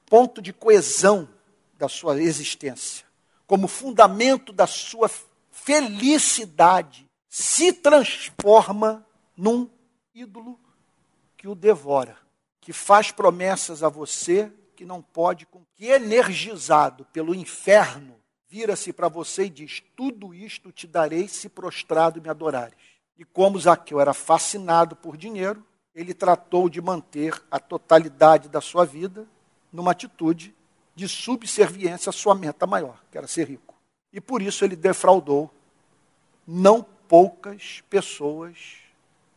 ponto 0.08 0.42
de 0.42 0.52
coesão 0.52 1.30
da 1.78 1.88
sua 1.88 2.20
existência, 2.20 3.06
como 3.46 3.68
fundamento 3.68 4.52
da 4.52 4.68
sua 4.68 5.10
felicidade, 5.52 7.10
se 7.30 7.74
transforma 7.74 9.06
num 9.36 9.70
ídolo 10.14 10.60
que 11.36 11.48
o 11.48 11.56
devora, 11.56 12.18
que 12.62 12.72
faz 12.72 13.12
promessas 13.12 13.84
a 13.84 13.90
você 13.90 14.52
que 14.76 14.86
não 14.86 15.02
pode, 15.02 15.48
que 15.76 15.86
energizado 15.86 17.06
pelo 17.06 17.34
inferno, 17.34 18.16
vira-se 18.48 18.94
para 18.94 19.08
você 19.08 19.46
e 19.46 19.50
diz: 19.50 19.84
Tudo 19.96 20.34
isto 20.34 20.72
te 20.72 20.88
darei 20.88 21.28
se 21.28 21.50
prostrado 21.50 22.22
me 22.22 22.30
adorares. 22.30 22.78
E 23.18 23.24
como 23.26 23.60
Zaqueu 23.60 24.00
era 24.00 24.14
fascinado 24.14 24.96
por 24.96 25.18
dinheiro, 25.18 25.66
ele 25.94 26.14
tratou 26.14 26.68
de 26.68 26.82
manter 26.82 27.42
a 27.52 27.60
totalidade 27.60 28.50
da 28.50 28.60
sua 28.60 28.86
vida 28.86 29.28
numa 29.72 29.92
atitude 29.92 30.56
de 30.96 31.08
subserviência 31.08 32.10
à 32.10 32.14
sua 32.14 32.36
meta 32.36 32.68
maior, 32.68 33.02
que 33.12 33.18
era 33.18 33.28
ser 33.28 33.48
rico. 33.48 33.74
E 34.12 34.22
por 34.22 34.42
isso 34.42 34.64
ele 34.64 34.76
defraudou 34.76 35.52
não 36.46 36.84
poucas 37.08 37.82
pessoas 37.90 38.58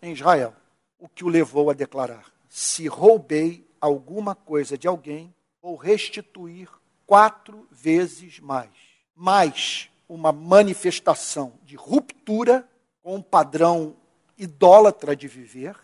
em 0.03 0.13
Israel, 0.13 0.55
o 0.99 1.09
que 1.09 1.25
o 1.25 1.29
levou 1.29 1.71
a 1.71 1.75
declarar: 1.75 2.27
se 2.49 2.87
roubei 2.87 3.67
alguma 3.81 4.35
coisa 4.35 4.77
de 4.77 4.87
alguém, 4.87 5.35
vou 5.63 5.77
restituir 5.77 6.69
quatro 7.07 7.67
vezes 7.71 8.41
mais. 8.41 8.71
Mais 9.15 9.91
uma 10.09 10.33
manifestação 10.33 11.55
de 11.65 11.77
ruptura 11.77 12.69
com 13.03 13.17
um 13.17 13.23
padrão 13.23 13.97
idólatra 14.37 15.17
de 15.17 15.27
viver, 15.27 15.77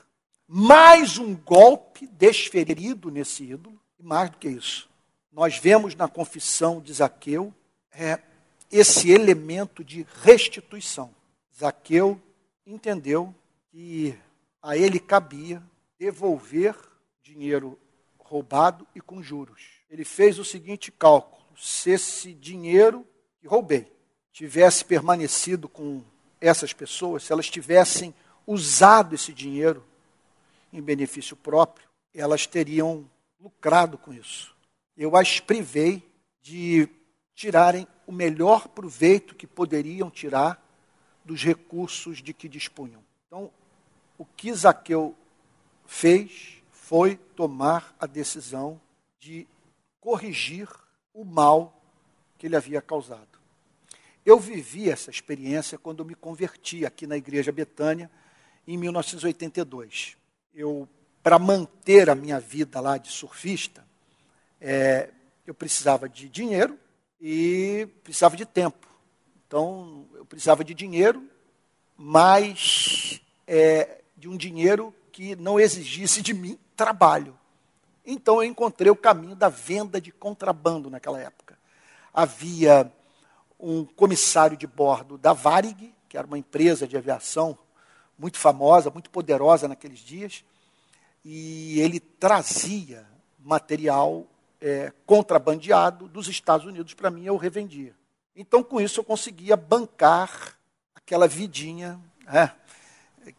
mais 0.47 1.19
um 1.19 1.35
golpe 1.35 2.07
desferido 2.07 3.11
nesse 3.11 3.45
ídolo, 3.45 3.81
e 3.99 4.03
mais 4.03 4.31
do 4.31 4.37
que 4.37 4.49
isso. 4.49 4.92
Nós 5.33 5.57
vemos 5.57 5.95
na 5.95 6.07
confissão 6.09 6.81
de 6.81 6.93
Zaqueu 6.93 7.55
é, 7.91 8.21
esse 8.71 9.11
elemento 9.11 9.83
de 9.83 10.07
restituição. 10.23 11.15
Zaqueu 11.59 12.21
entendeu 12.67 13.35
que 13.71 14.17
a 14.63 14.77
ele 14.77 15.01
cabia 15.01 15.63
devolver 15.99 16.77
dinheiro 17.23 17.79
roubado 18.19 18.87
e 18.95 19.01
com 19.01 19.23
juros. 19.23 19.63
Ele 19.89 20.05
fez 20.05 20.39
o 20.39 20.45
seguinte 20.45 20.93
cálculo: 20.93 21.43
se 21.57 21.91
esse 21.91 22.35
dinheiro 22.35 23.07
que 23.41 23.47
roubei 23.47 23.91
tivesse 24.33 24.85
permanecido 24.85 25.69
com 25.69 26.03
essas 26.41 26.73
pessoas, 26.73 27.23
se 27.23 27.33
elas 27.33 27.49
tivessem 27.49 28.15
usado 28.47 29.15
esse 29.15 29.33
dinheiro 29.33 29.85
em 30.73 30.83
benefício 30.83 31.37
próprio, 31.37 31.89
elas 32.15 32.47
teriam 32.47 33.09
lucrado 33.41 33.97
com 33.97 34.13
isso. 34.13 34.52
Eu 34.97 35.17
as 35.17 35.41
privei 35.41 36.03
de 36.41 36.89
tirarem 37.35 37.87
o 38.07 38.13
melhor 38.13 38.69
proveito 38.69 39.35
que 39.35 39.47
poderiam 39.47 40.11
tirar 40.11 40.63
dos 41.25 41.43
recursos 41.43 42.23
de 42.23 42.33
que 42.35 42.49
dispunham. 42.49 43.03
Então, 43.27 43.51
o 44.19 44.25
que 44.25 44.53
Zaqueu 44.53 45.17
fez 45.87 46.63
foi 46.71 47.17
tomar 47.17 47.95
a 47.99 48.07
decisão 48.07 48.81
de 49.19 49.47
corrigir 50.01 50.69
o 51.15 51.25
mal 51.25 51.81
que 52.39 52.47
ele 52.47 52.57
havia 52.57 52.83
causado. 52.83 53.39
Eu 54.25 54.39
vivi 54.39 54.91
essa 54.91 55.11
experiência 55.11 55.79
quando 55.79 56.05
me 56.05 56.15
converti 56.15 56.85
aqui 56.85 57.07
na 57.07 57.17
Igreja 57.17 57.51
Betânia, 57.51 58.11
em 58.67 58.77
1982 58.77 60.17
eu 60.55 60.89
para 61.23 61.39
manter 61.39 62.11
a 62.11 62.15
minha 62.15 62.41
vida 62.41 62.81
lá 62.81 62.99
de 62.99 63.09
surfista, 63.09 63.87
é, 64.63 65.11
eu 65.45 65.53
precisava 65.53 66.09
de 66.09 66.29
dinheiro 66.29 66.79
e 67.21 67.89
precisava 68.05 68.37
de 68.37 68.47
tempo. 68.47 68.87
Então, 69.47 70.07
eu 70.15 70.25
precisava 70.25 70.63
de 70.63 70.73
dinheiro, 70.73 71.29
mas 71.97 73.21
é, 73.47 74.03
de 74.17 74.29
um 74.29 74.37
dinheiro 74.37 74.95
que 75.11 75.35
não 75.35 75.59
exigisse 75.59 76.23
de 76.23 76.33
mim 76.33 76.57
trabalho. 76.77 77.37
Então, 78.07 78.37
eu 78.37 78.45
encontrei 78.45 78.91
o 78.91 78.97
caminho 78.97 79.35
da 79.35 79.49
venda 79.49 80.01
de 80.01 80.13
contrabando 80.13 80.89
naquela 80.89 81.21
época. 81.21 81.59
Havia 82.15 82.91
um 83.59 83.85
comissário 83.85 84.57
de 84.57 84.67
bordo 84.67 85.19
da 85.19 85.33
Varig, 85.33 85.93
que 86.09 86.17
era 86.17 86.27
uma 86.27 86.39
empresa 86.39 86.87
de 86.87 86.97
aviação 86.97 87.59
muito 88.17 88.39
famosa, 88.39 88.91
muito 88.91 89.11
poderosa 89.11 89.67
naqueles 89.67 89.99
dias, 89.99 90.45
e 91.25 91.81
ele 91.81 91.99
trazia 91.99 93.07
material 93.39 94.27
é, 94.63 94.93
contrabandeado 95.05 96.07
dos 96.07 96.29
Estados 96.29 96.65
Unidos 96.65 96.95
para 96.95 97.11
mim, 97.11 97.25
eu 97.25 97.37
revendia. 97.37 97.95
Então, 98.35 98.63
com 98.63 98.81
isso, 98.81 99.01
eu 99.01 99.05
conseguia 99.05 99.57
bancar 99.57 100.57
aquela 100.95 101.27
vidinha 101.27 102.01
né, 102.25 102.55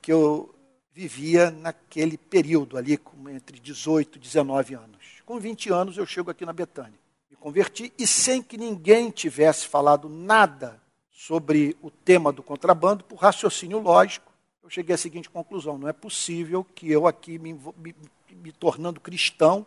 que 0.01 0.11
eu 0.11 0.53
vivia 0.91 1.49
naquele 1.49 2.17
período 2.17 2.77
ali, 2.77 2.99
entre 3.29 3.59
18 3.59 4.17
e 4.17 4.19
19 4.19 4.75
anos. 4.75 5.21
Com 5.25 5.39
20 5.39 5.71
anos, 5.71 5.97
eu 5.97 6.05
chego 6.05 6.29
aqui 6.29 6.45
na 6.45 6.53
Betânia. 6.53 6.99
Me 7.31 7.37
converti 7.37 7.91
e 7.97 8.05
sem 8.05 8.43
que 8.43 8.57
ninguém 8.57 9.09
tivesse 9.09 9.65
falado 9.65 10.07
nada 10.09 10.79
sobre 11.09 11.75
o 11.81 11.89
tema 11.89 12.31
do 12.33 12.43
contrabando, 12.43 13.03
por 13.05 13.15
raciocínio 13.15 13.79
lógico, 13.79 14.31
eu 14.61 14.69
cheguei 14.69 14.93
à 14.93 14.97
seguinte 14.97 15.29
conclusão: 15.29 15.77
não 15.77 15.87
é 15.87 15.93
possível 15.93 16.65
que 16.75 16.91
eu 16.91 17.07
aqui, 17.07 17.39
me, 17.39 17.53
me, 17.77 17.95
me 18.29 18.51
tornando 18.51 18.99
cristão, 18.99 19.65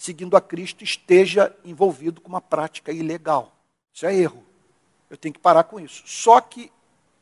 seguindo 0.00 0.34
a 0.34 0.40
Cristo, 0.40 0.82
esteja 0.82 1.54
envolvido 1.62 2.22
com 2.22 2.28
uma 2.30 2.40
prática 2.40 2.90
ilegal. 2.90 3.54
Isso 3.92 4.06
é 4.06 4.16
erro. 4.16 4.42
Eu 5.10 5.16
tenho 5.18 5.34
que 5.34 5.38
parar 5.38 5.64
com 5.64 5.78
isso. 5.78 6.02
Só 6.06 6.40
que, 6.40 6.72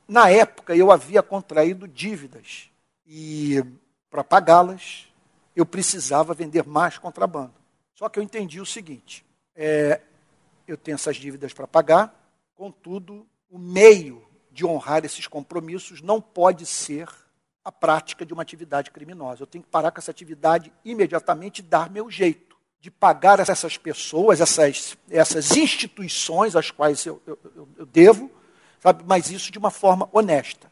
na 0.06 0.30
época, 0.30 0.76
eu 0.76 0.92
havia 0.92 1.20
contraído 1.20 1.88
dívidas. 1.88 2.70
E, 3.04 3.64
para 4.08 4.22
pagá-las, 4.22 5.08
eu 5.56 5.66
precisava 5.66 6.32
vender 6.34 6.64
mais 6.68 6.96
contrabando. 6.96 7.54
Só 7.94 8.08
que 8.08 8.16
eu 8.16 8.22
entendi 8.22 8.60
o 8.60 8.66
seguinte: 8.66 9.26
é, 9.56 10.00
eu 10.64 10.76
tenho 10.76 10.94
essas 10.94 11.16
dívidas 11.16 11.52
para 11.52 11.66
pagar, 11.66 12.14
contudo, 12.54 13.26
o 13.50 13.58
meio 13.58 14.24
de 14.52 14.64
honrar 14.64 15.04
esses 15.04 15.26
compromissos 15.26 16.00
não 16.00 16.20
pode 16.20 16.64
ser 16.64 17.08
a 17.64 17.72
prática 17.72 18.24
de 18.24 18.32
uma 18.32 18.42
atividade 18.42 18.92
criminosa. 18.92 19.42
Eu 19.42 19.48
tenho 19.48 19.64
que 19.64 19.70
parar 19.70 19.90
com 19.90 19.98
essa 19.98 20.12
atividade 20.12 20.72
imediatamente 20.84 21.58
e 21.58 21.62
dar 21.62 21.90
meu 21.90 22.08
jeito 22.08 22.47
de 22.80 22.90
pagar 22.90 23.40
essas 23.40 23.76
pessoas, 23.76 24.40
essas, 24.40 24.96
essas 25.10 25.56
instituições 25.56 26.54
às 26.54 26.70
quais 26.70 27.04
eu, 27.04 27.20
eu, 27.26 27.38
eu 27.76 27.86
devo, 27.86 28.30
sabe? 28.80 29.02
mas 29.06 29.30
isso 29.30 29.50
de 29.50 29.58
uma 29.58 29.70
forma 29.70 30.08
honesta. 30.12 30.70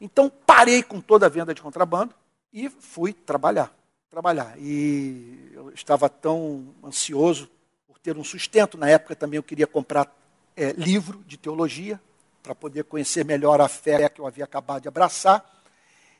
Então, 0.00 0.30
parei 0.46 0.82
com 0.82 1.00
toda 1.00 1.26
a 1.26 1.28
venda 1.28 1.52
de 1.52 1.60
contrabando 1.60 2.14
e 2.52 2.68
fui 2.68 3.12
trabalhar. 3.12 3.74
Trabalhar. 4.10 4.54
E 4.58 5.50
eu 5.52 5.70
estava 5.70 6.08
tão 6.08 6.74
ansioso 6.84 7.50
por 7.86 7.98
ter 7.98 8.16
um 8.16 8.24
sustento. 8.24 8.78
Na 8.78 8.88
época 8.88 9.16
também 9.16 9.38
eu 9.38 9.42
queria 9.42 9.66
comprar 9.66 10.10
é, 10.56 10.72
livro 10.72 11.22
de 11.26 11.36
teologia 11.36 12.00
para 12.42 12.54
poder 12.54 12.84
conhecer 12.84 13.24
melhor 13.24 13.60
a 13.60 13.68
fé 13.68 14.08
que 14.08 14.20
eu 14.20 14.26
havia 14.26 14.44
acabado 14.44 14.82
de 14.82 14.88
abraçar 14.88 15.44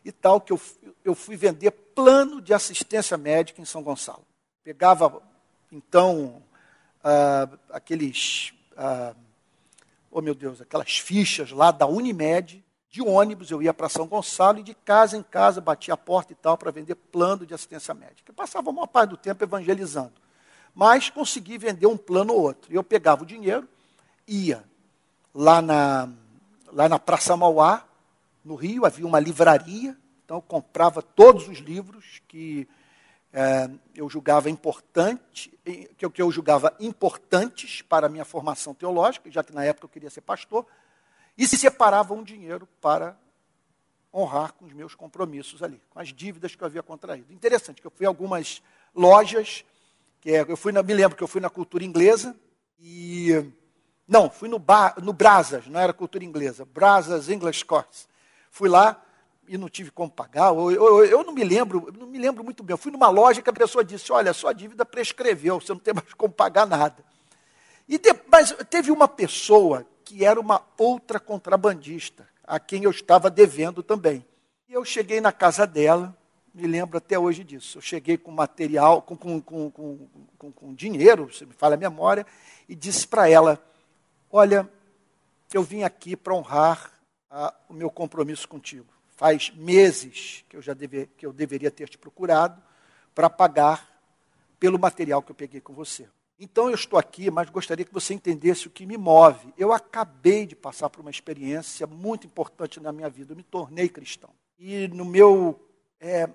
e 0.05 0.13
tal, 0.13 0.41
que 0.41 0.53
eu, 0.53 0.61
eu 1.05 1.15
fui 1.15 1.37
vender 1.37 1.71
plano 1.71 2.41
de 2.41 2.53
assistência 2.53 3.17
médica 3.17 3.61
em 3.61 3.65
São 3.65 3.83
Gonçalo. 3.83 4.25
Pegava, 4.69 5.23
então, 5.73 6.43
ah, 7.03 7.49
aqueles, 7.71 8.53
ah, 8.77 9.15
oh 10.11 10.21
meu 10.21 10.35
Deus, 10.35 10.61
aquelas 10.61 10.99
fichas 10.99 11.53
lá 11.53 11.71
da 11.71 11.87
Unimed, 11.87 12.63
de 12.91 13.01
ônibus, 13.01 13.51
eu 13.51 13.63
ia 13.63 13.73
para 13.73 13.89
São 13.89 14.07
Gonçalo 14.07 14.59
e 14.59 14.63
de 14.63 14.75
casa 14.75 15.17
em 15.17 15.23
casa 15.23 15.63
batia 15.63 15.95
a 15.95 15.97
porta 15.97 16.35
e 16.35 16.37
tal 16.37 16.59
para 16.59 16.71
vender 16.71 16.97
plano 16.97 17.47
de 17.47 17.55
assistência 17.55 17.95
médica. 17.95 18.31
Eu 18.31 18.35
passava 18.35 18.69
a 18.69 18.73
maior 18.75 18.89
parte 18.89 19.09
do 19.09 19.17
tempo 19.17 19.43
evangelizando. 19.43 20.13
Mas 20.75 21.09
consegui 21.09 21.57
vender 21.57 21.87
um 21.87 21.97
plano 21.97 22.35
ou 22.35 22.43
outro. 22.43 22.71
Eu 22.71 22.85
pegava 22.85 23.23
o 23.23 23.27
dinheiro, 23.27 23.67
ia 24.27 24.63
lá 25.35 25.63
na, 25.63 26.11
lá 26.71 26.91
na 26.91 26.99
Praça 26.99 27.35
Mauá, 27.35 27.87
no 28.45 28.55
Rio, 28.55 28.85
havia 28.85 29.07
uma 29.07 29.19
livraria, 29.19 29.97
então 30.27 30.37
eu 30.37 30.43
comprava 30.43 31.01
todos 31.01 31.49
os 31.49 31.57
livros 31.57 32.21
que 32.29 32.69
é, 33.33 33.69
eu 33.95 34.09
julgava 34.09 34.49
importante, 34.49 35.53
que 35.65 36.09
que 36.09 36.23
eu 36.23 36.31
julgava 36.31 36.75
importantes 36.81 37.83
para 37.83 38.07
a 38.07 38.11
minha 38.11 38.25
formação 38.25 38.75
teológica, 38.75 39.31
já 39.31 39.45
que 39.45 39.53
na 39.53 39.65
época 39.65 39.85
eu 39.85 39.91
queria 39.91 40.11
ser 40.11 40.23
pastor, 40.23 40.67
e 41.37 41.47
se 41.47 41.57
separava 41.57 42.15
um 42.15 42.23
dinheiro 42.23 42.67
para 42.81 43.17
honrar 44.13 44.53
com 44.55 44.65
os 44.65 44.73
meus 44.73 44.95
compromissos 44.95 45.63
ali, 45.63 45.81
com 45.91 46.01
as 46.01 46.09
dívidas 46.09 46.55
que 46.55 46.63
eu 46.63 46.67
havia 46.67 46.83
contraído. 46.83 47.33
Interessante 47.33 47.81
que 47.81 47.87
eu 47.87 47.91
fui 47.91 48.07
a 48.07 48.09
algumas 48.09 48.63
lojas, 48.95 49.65
que 50.21 50.31
é, 50.31 50.45
eu 50.49 50.57
fui 50.57 50.73
na, 50.73 50.83
me 50.83 50.95
lembro 50.95 51.17
que 51.17 51.23
eu 51.23 51.29
fui 51.29 51.41
na 51.41 51.51
cultura 51.51 51.85
inglesa 51.85 52.35
e 52.81 53.53
não, 54.07 54.31
fui 54.31 54.49
no, 54.49 54.59
bar, 54.59 54.95
no 55.03 55.13
Brasas, 55.13 55.67
não 55.67 55.79
era 55.79 55.93
cultura 55.93 56.25
inglesa, 56.25 56.65
Brasas 56.65 57.29
English 57.29 57.65
Course. 57.65 58.07
Fui 58.51 58.69
lá 58.69 59.01
e 59.49 59.57
não 59.57 59.69
tive 59.69 59.91
como 59.91 60.11
pagar. 60.11 60.49
Eu, 60.49 60.71
eu, 60.71 61.05
eu, 61.05 61.25
não 61.25 61.33
me 61.33 61.43
lembro, 61.43 61.93
não 61.99 62.07
me 62.07 62.19
lembro 62.19 62.45
muito 62.45 62.63
bem. 62.63 62.75
Eu 62.75 62.79
fui 62.79 62.93
numa 62.93 63.09
loja 63.09 63.43
que 63.43 63.51
a 63.51 63.53
pessoa 63.53 63.85
disse: 63.85 64.13
olha, 64.13 64.33
sua 64.33 64.53
dívida 64.53 64.85
prescreveu, 64.85 65.61
você 65.61 65.73
não 65.73 65.81
tem 65.81 65.95
mais 65.95 66.13
como 66.15 66.33
pagar 66.33 66.67
nada. 66.67 67.05
E 67.89 67.99
de, 67.99 68.15
mas 68.31 68.53
teve 68.69 68.91
uma 68.91 69.09
pessoa 69.09 69.87
que 70.05 70.25
era 70.25 70.39
uma 70.39 70.63
outra 70.77 71.19
contrabandista, 71.19 72.29
a 72.45 72.61
quem 72.61 72.85
eu 72.85 72.91
estava 72.91 73.31
devendo 73.31 73.83
também. 73.83 74.25
E 74.69 74.75
eu 74.75 74.85
cheguei 74.85 75.21
na 75.21 75.33
casa 75.33 75.67
dela, 75.67 76.15
me 76.53 76.67
lembro 76.67 76.99
até 76.99 77.19
hoje 77.19 77.43
disso. 77.43 77.79
Eu 77.79 77.83
cheguei 77.83 78.19
com 78.19 78.31
material, 78.31 79.01
com, 79.01 79.17
com, 79.17 79.41
com, 79.41 79.71
com, 80.39 80.53
com 80.53 80.75
dinheiro, 80.75 81.33
se 81.33 81.47
me 81.47 81.53
fala 81.55 81.75
a 81.75 81.79
memória, 81.79 82.27
e 82.69 82.75
disse 82.75 83.09
para 83.09 83.29
ela: 83.29 83.59
Olha, 84.31 84.69
eu 85.53 85.63
vim 85.63 85.83
aqui 85.83 86.15
para 86.15 86.35
honrar 86.35 86.93
a, 87.31 87.55
o 87.69 87.73
meu 87.73 87.91
compromisso 87.91 88.47
contigo. 88.47 88.98
Faz 89.19 89.51
meses 89.51 90.45
que 90.49 90.57
eu 90.57 90.63
já 90.63 90.73
deve, 90.73 91.09
que 91.17 91.27
eu 91.27 91.33
deveria 91.33 91.73
ter 91.73 91.89
te 91.89 91.99
procurado 91.99 92.63
para 93.13 93.29
pagar 93.29 94.01
pelo 94.61 94.79
material 94.79 95.21
que 95.21 95.33
eu 95.33 95.35
peguei 95.35 95.61
com 95.61 95.73
você. 95.73 96.09
Então 96.39 96.69
eu 96.69 96.77
estou 96.77 96.97
aqui, 96.97 97.29
mas 97.29 97.51
gostaria 97.51 97.85
que 97.85 97.93
você 97.93 98.15
entendesse 98.15 98.69
o 98.69 98.71
que 98.71 98.87
me 98.87 98.97
move. 98.97 99.53
Eu 99.59 99.73
acabei 99.73 100.47
de 100.47 100.55
passar 100.55 100.89
por 100.89 101.01
uma 101.01 101.11
experiência 101.11 101.85
muito 101.85 102.29
importante 102.29 102.79
na 102.79 102.93
minha 102.93 103.11
vida. 103.11 103.33
Eu 103.33 103.37
me 103.37 103.43
tornei 103.43 103.89
cristão. 103.89 104.31
E 104.57 104.87
no 104.87 105.05
meu 105.05 105.61
é, 106.01 106.31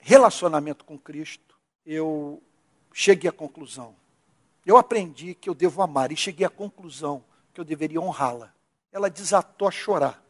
relacionamento 0.00 0.84
com 0.84 0.98
Cristo, 0.98 1.56
eu 1.86 2.42
cheguei 2.92 3.30
à 3.30 3.32
conclusão. 3.32 3.94
Eu 4.66 4.76
aprendi 4.76 5.32
que 5.32 5.48
eu 5.48 5.54
devo 5.54 5.80
amar 5.80 6.10
e 6.10 6.16
cheguei 6.16 6.44
à 6.44 6.50
conclusão 6.50 7.22
que 7.54 7.60
eu 7.60 7.64
deveria 7.64 8.00
honrá-la. 8.00 8.52
Ela 8.90 9.08
desatou 9.08 9.68
a 9.68 9.70
chorar 9.70 10.20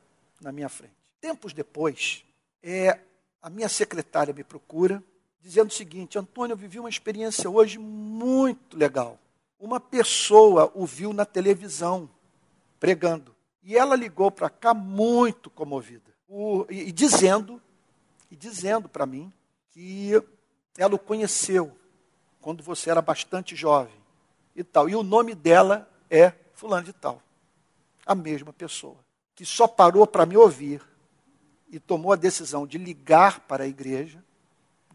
na 0.42 0.52
minha 0.52 0.68
frente. 0.68 0.97
Tempos 1.20 1.52
depois, 1.52 2.24
é, 2.62 3.00
a 3.42 3.50
minha 3.50 3.68
secretária 3.68 4.34
me 4.34 4.44
procura 4.44 5.02
dizendo 5.40 5.68
o 5.68 5.74
seguinte: 5.74 6.18
Antônio, 6.18 6.52
eu 6.52 6.56
vivi 6.56 6.78
uma 6.78 6.88
experiência 6.88 7.48
hoje 7.48 7.78
muito 7.78 8.76
legal. 8.76 9.18
Uma 9.58 9.80
pessoa 9.80 10.70
o 10.74 10.86
viu 10.86 11.12
na 11.12 11.24
televisão 11.24 12.08
pregando 12.78 13.34
e 13.62 13.76
ela 13.76 13.96
ligou 13.96 14.30
para 14.30 14.48
cá 14.48 14.72
muito 14.72 15.50
comovida 15.50 16.08
o, 16.28 16.64
e, 16.70 16.88
e 16.88 16.92
dizendo 16.92 17.60
e 18.30 18.36
dizendo 18.36 18.88
para 18.88 19.06
mim 19.06 19.32
que 19.70 20.12
ela 20.76 20.94
o 20.94 20.98
conheceu 20.98 21.76
quando 22.40 22.62
você 22.62 22.90
era 22.90 23.02
bastante 23.02 23.56
jovem 23.56 23.94
e 24.54 24.62
tal. 24.62 24.88
E 24.88 24.94
o 24.94 25.02
nome 25.02 25.34
dela 25.34 25.88
é 26.10 26.32
fulano 26.52 26.84
de 26.84 26.92
tal. 26.92 27.22
A 28.06 28.14
mesma 28.14 28.52
pessoa 28.52 28.96
que 29.34 29.44
só 29.44 29.66
parou 29.66 30.06
para 30.06 30.26
me 30.26 30.36
ouvir 30.36 30.82
e 31.70 31.78
tomou 31.78 32.12
a 32.12 32.16
decisão 32.16 32.66
de 32.66 32.78
ligar 32.78 33.40
para 33.40 33.64
a 33.64 33.66
igreja 33.66 34.22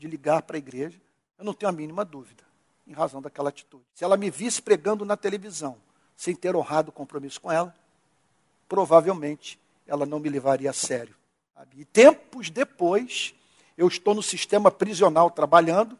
de 0.04 0.08
ligar 0.08 0.42
para 0.42 0.58
a 0.58 0.60
igreja, 0.60 1.00
eu 1.40 1.46
não 1.46 1.54
tenho 1.54 1.70
a 1.70 1.74
mínima 1.74 2.04
dúvida, 2.04 2.44
em 2.86 2.92
razão 2.92 3.22
daquela 3.22 3.48
atitude. 3.48 3.86
Se 3.94 4.04
ela 4.04 4.18
me 4.18 4.30
visse 4.30 4.62
pregando 4.62 5.06
na 5.06 5.16
televisão, 5.16 5.78
sem 6.16 6.36
ter 6.36 6.56
honrado 6.56 6.90
o 6.90 6.94
compromisso 6.94 7.40
com 7.40 7.50
ela, 7.50 7.74
provavelmente 8.68 9.58
ela 9.88 10.06
não 10.06 10.20
me 10.20 10.28
levaria 10.28 10.70
a 10.70 10.74
sério. 10.74 11.16
E 11.78 11.86
tempos 11.86 12.50
depois, 12.50 13.34
eu 13.78 13.88
estou 13.88 14.14
no 14.14 14.22
sistema 14.22 14.70
prisional 14.70 15.32
trabalhando, 15.32 15.98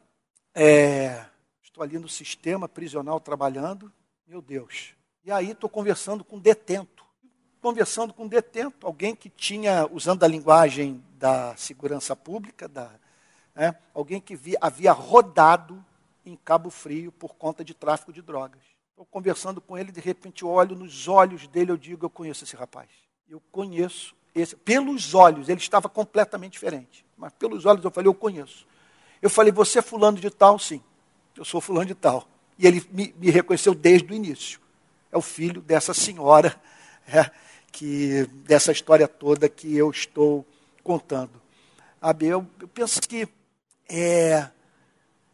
é, 0.54 1.26
estou 1.64 1.82
ali 1.82 1.98
no 1.98 2.10
sistema 2.10 2.68
prisional 2.68 3.22
trabalhando, 3.22 3.92
meu 4.28 4.42
Deus. 4.42 4.94
E 5.24 5.32
aí 5.32 5.52
estou 5.52 5.70
conversando 5.70 6.26
com 6.26 6.36
um 6.36 6.40
detento, 6.40 6.93
conversando 7.64 8.14
com 8.14 8.26
um 8.26 8.28
detento, 8.28 8.86
alguém 8.86 9.16
que 9.16 9.30
tinha, 9.30 9.88
usando 9.90 10.22
a 10.26 10.28
linguagem 10.28 11.02
da 11.18 11.56
segurança 11.56 12.14
pública, 12.14 12.68
da 12.68 12.92
né? 13.56 13.74
alguém 13.94 14.20
que 14.20 14.36
via, 14.36 14.58
havia 14.60 14.92
rodado 14.92 15.82
em 16.26 16.36
Cabo 16.36 16.70
Frio 16.70 17.10
por 17.10 17.36
conta 17.36 17.64
de 17.64 17.74
tráfico 17.74 18.12
de 18.12 18.22
drogas. 18.22 18.60
Estou 18.90 19.06
conversando 19.06 19.62
com 19.62 19.78
ele, 19.78 19.94
de 19.94 20.02
repente 20.02 20.44
olho 20.44 20.76
nos 20.76 21.08
olhos 21.08 21.48
dele, 21.48 21.72
eu 21.72 21.78
digo, 21.78 22.06
eu 22.06 22.10
conheço 22.10 22.44
esse 22.44 22.54
rapaz. 22.54 22.90
Eu 23.30 23.42
conheço 23.50 24.14
esse. 24.36 24.58
Pelos 24.58 25.14
olhos, 25.14 25.48
ele 25.48 25.62
estava 25.62 25.88
completamente 25.88 26.52
diferente. 26.52 27.06
Mas 27.18 27.32
pelos 27.40 27.66
olhos 27.66 27.86
eu 27.86 27.92
falei, 27.92 28.10
eu 28.10 28.14
conheço. 28.14 28.68
Eu 29.22 29.30
falei, 29.30 29.54
você 29.54 29.80
é 29.80 29.82
fulano 29.82 30.20
de 30.20 30.30
tal? 30.30 30.60
Sim, 30.60 30.84
eu 31.38 31.46
sou 31.46 31.62
fulano 31.62 31.86
de 31.86 31.96
tal. 31.96 32.28
E 32.60 32.68
ele 32.68 32.86
me, 32.92 33.16
me 33.18 33.30
reconheceu 33.32 33.74
desde 33.74 34.12
o 34.12 34.14
início. 34.14 34.60
É 35.10 35.18
o 35.18 35.22
filho 35.22 35.62
dessa 35.62 35.94
senhora, 35.94 36.60
é, 37.08 37.32
que 37.74 38.28
dessa 38.46 38.72
história 38.72 39.08
toda 39.08 39.50
que 39.50 39.76
eu 39.76 39.90
estou 39.90 40.46
contando. 40.84 41.42
Abel, 42.00 42.46
eu 42.62 42.68
penso 42.68 43.02
que 43.02 43.28
é, 43.90 44.48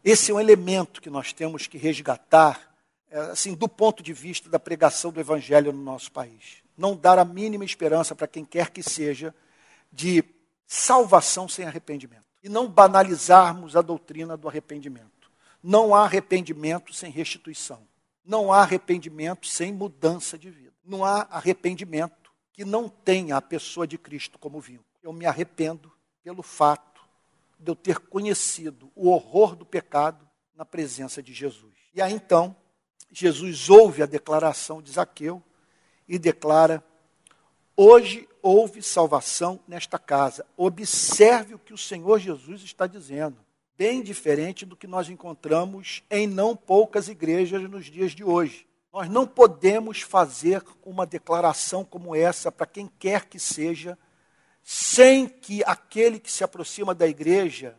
esse 0.02 0.30
é 0.30 0.34
um 0.34 0.40
elemento 0.40 1.02
que 1.02 1.10
nós 1.10 1.34
temos 1.34 1.66
que 1.66 1.76
resgatar, 1.76 2.74
é, 3.10 3.18
assim, 3.20 3.54
do 3.54 3.68
ponto 3.68 4.02
de 4.02 4.14
vista 4.14 4.48
da 4.48 4.58
pregação 4.58 5.12
do 5.12 5.20
Evangelho 5.20 5.70
no 5.70 5.82
nosso 5.82 6.10
país. 6.10 6.62
Não 6.78 6.96
dar 6.96 7.18
a 7.18 7.24
mínima 7.24 7.64
esperança 7.64 8.14
para 8.14 8.26
quem 8.26 8.44
quer 8.44 8.70
que 8.70 8.82
seja 8.82 9.34
de 9.92 10.24
salvação 10.66 11.46
sem 11.46 11.66
arrependimento. 11.66 12.24
E 12.42 12.48
não 12.48 12.66
banalizarmos 12.66 13.76
a 13.76 13.82
doutrina 13.82 14.34
do 14.34 14.48
arrependimento. 14.48 15.30
Não 15.62 15.94
há 15.94 16.04
arrependimento 16.04 16.94
sem 16.94 17.10
restituição. 17.10 17.86
Não 18.24 18.50
há 18.50 18.62
arrependimento 18.62 19.46
sem 19.46 19.72
mudança 19.72 20.38
de 20.38 20.48
vida. 20.48 20.72
Não 20.82 21.04
há 21.04 21.26
arrependimento 21.30 22.19
que 22.52 22.64
não 22.64 22.88
tenha 22.88 23.36
a 23.36 23.42
pessoa 23.42 23.86
de 23.86 23.96
Cristo 23.96 24.38
como 24.38 24.60
vínculo. 24.60 24.86
Eu 25.02 25.12
me 25.12 25.26
arrependo 25.26 25.92
pelo 26.22 26.42
fato 26.42 27.00
de 27.58 27.70
eu 27.70 27.76
ter 27.76 27.98
conhecido 27.98 28.90
o 28.94 29.08
horror 29.08 29.54
do 29.54 29.64
pecado 29.64 30.28
na 30.54 30.64
presença 30.64 31.22
de 31.22 31.32
Jesus. 31.32 31.72
E 31.94 32.02
aí 32.02 32.12
então, 32.12 32.54
Jesus 33.10 33.68
ouve 33.68 34.02
a 34.02 34.06
declaração 34.06 34.80
de 34.80 34.92
Zaqueu 34.92 35.42
e 36.08 36.18
declara: 36.18 36.84
Hoje 37.76 38.28
houve 38.42 38.82
salvação 38.82 39.60
nesta 39.66 39.98
casa. 39.98 40.46
Observe 40.56 41.54
o 41.54 41.58
que 41.58 41.72
o 41.72 41.78
Senhor 41.78 42.18
Jesus 42.18 42.62
está 42.62 42.86
dizendo. 42.86 43.38
Bem 43.76 44.02
diferente 44.02 44.66
do 44.66 44.76
que 44.76 44.86
nós 44.86 45.08
encontramos 45.08 46.02
em 46.10 46.26
não 46.26 46.54
poucas 46.54 47.08
igrejas 47.08 47.62
nos 47.62 47.86
dias 47.86 48.12
de 48.12 48.22
hoje. 48.22 48.66
Nós 48.92 49.08
não 49.08 49.26
podemos 49.26 50.00
fazer 50.00 50.64
uma 50.82 51.06
declaração 51.06 51.84
como 51.84 52.14
essa 52.14 52.50
para 52.50 52.66
quem 52.66 52.88
quer 52.98 53.26
que 53.26 53.38
seja 53.38 53.96
sem 54.62 55.28
que 55.28 55.62
aquele 55.64 56.18
que 56.18 56.30
se 56.30 56.44
aproxima 56.44 56.94
da 56.94 57.06
igreja 57.06 57.78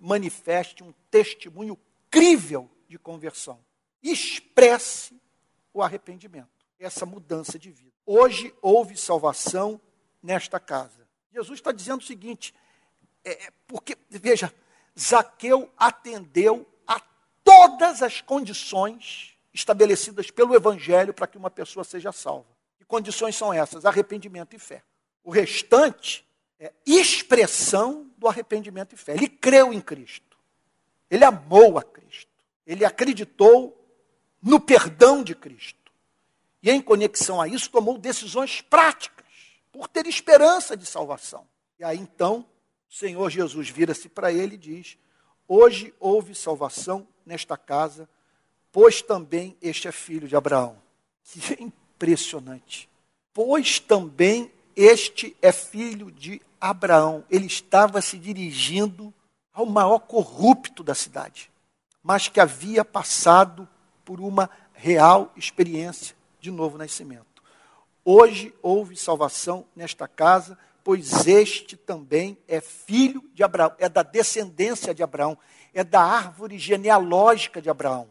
manifeste 0.00 0.82
um 0.82 0.92
testemunho 1.10 1.78
crível 2.10 2.70
de 2.88 2.98
conversão. 2.98 3.64
Expresse 4.02 5.20
o 5.72 5.82
arrependimento, 5.82 6.48
essa 6.78 7.06
mudança 7.06 7.58
de 7.58 7.70
vida. 7.70 7.92
Hoje 8.04 8.54
houve 8.60 8.96
salvação 8.96 9.80
nesta 10.22 10.58
casa. 10.58 11.08
Jesus 11.32 11.58
está 11.58 11.72
dizendo 11.72 12.00
o 12.00 12.04
seguinte: 12.04 12.54
é, 13.24 13.46
é 13.46 13.52
porque, 13.66 13.96
veja, 14.10 14.52
Zaqueu 14.98 15.70
atendeu 15.76 16.68
a 16.86 17.00
todas 17.44 18.02
as 18.02 18.20
condições 18.20 19.31
estabelecidas 19.52 20.30
pelo 20.30 20.54
Evangelho 20.54 21.12
para 21.12 21.26
que 21.26 21.38
uma 21.38 21.50
pessoa 21.50 21.84
seja 21.84 22.12
salva. 22.12 22.48
Que 22.78 22.84
condições 22.84 23.36
são 23.36 23.52
essas? 23.52 23.84
Arrependimento 23.84 24.54
e 24.56 24.58
fé. 24.58 24.82
O 25.22 25.30
restante 25.30 26.26
é 26.58 26.72
expressão 26.86 28.10
do 28.16 28.28
arrependimento 28.28 28.94
e 28.94 28.96
fé. 28.96 29.14
Ele 29.14 29.28
creu 29.28 29.72
em 29.72 29.80
Cristo. 29.80 30.36
Ele 31.10 31.24
amou 31.24 31.78
a 31.78 31.82
Cristo. 31.82 32.30
Ele 32.66 32.84
acreditou 32.84 33.78
no 34.40 34.58
perdão 34.58 35.22
de 35.22 35.34
Cristo. 35.34 35.92
E 36.62 36.70
em 36.70 36.80
conexão 36.80 37.40
a 37.40 37.48
isso, 37.48 37.70
tomou 37.70 37.98
decisões 37.98 38.60
práticas, 38.60 39.26
por 39.70 39.88
ter 39.88 40.06
esperança 40.06 40.76
de 40.76 40.86
salvação. 40.86 41.46
E 41.78 41.84
aí 41.84 41.98
então, 41.98 42.46
o 42.88 42.94
Senhor 42.94 43.28
Jesus 43.30 43.68
vira-se 43.68 44.08
para 44.08 44.32
ele 44.32 44.54
e 44.54 44.58
diz: 44.58 44.96
Hoje 45.48 45.92
houve 45.98 46.34
salvação 46.34 47.06
nesta 47.26 47.56
casa, 47.56 48.08
pois 48.72 49.02
também 49.02 49.56
este 49.60 49.86
é 49.86 49.92
filho 49.92 50.26
de 50.26 50.34
Abraão. 50.34 50.76
Que 51.22 51.62
impressionante. 51.62 52.88
Pois 53.32 53.78
também 53.78 54.50
este 54.74 55.36
é 55.40 55.52
filho 55.52 56.10
de 56.10 56.40
Abraão. 56.60 57.24
Ele 57.30 57.46
estava 57.46 58.00
se 58.00 58.18
dirigindo 58.18 59.12
ao 59.52 59.66
maior 59.66 60.00
corrupto 60.00 60.82
da 60.82 60.94
cidade, 60.94 61.50
mas 62.02 62.26
que 62.28 62.40
havia 62.40 62.84
passado 62.84 63.68
por 64.04 64.18
uma 64.18 64.48
real 64.72 65.30
experiência 65.36 66.16
de 66.40 66.50
novo 66.50 66.78
nascimento. 66.78 67.42
Hoje 68.04 68.52
houve 68.62 68.96
salvação 68.96 69.64
nesta 69.76 70.08
casa, 70.08 70.58
pois 70.82 71.26
este 71.26 71.76
também 71.76 72.36
é 72.48 72.60
filho 72.60 73.22
de 73.32 73.44
Abraão, 73.44 73.72
é 73.78 73.88
da 73.88 74.02
descendência 74.02 74.92
de 74.92 75.02
Abraão, 75.02 75.38
é 75.72 75.84
da 75.84 76.02
árvore 76.02 76.58
genealógica 76.58 77.62
de 77.62 77.70
Abraão. 77.70 78.08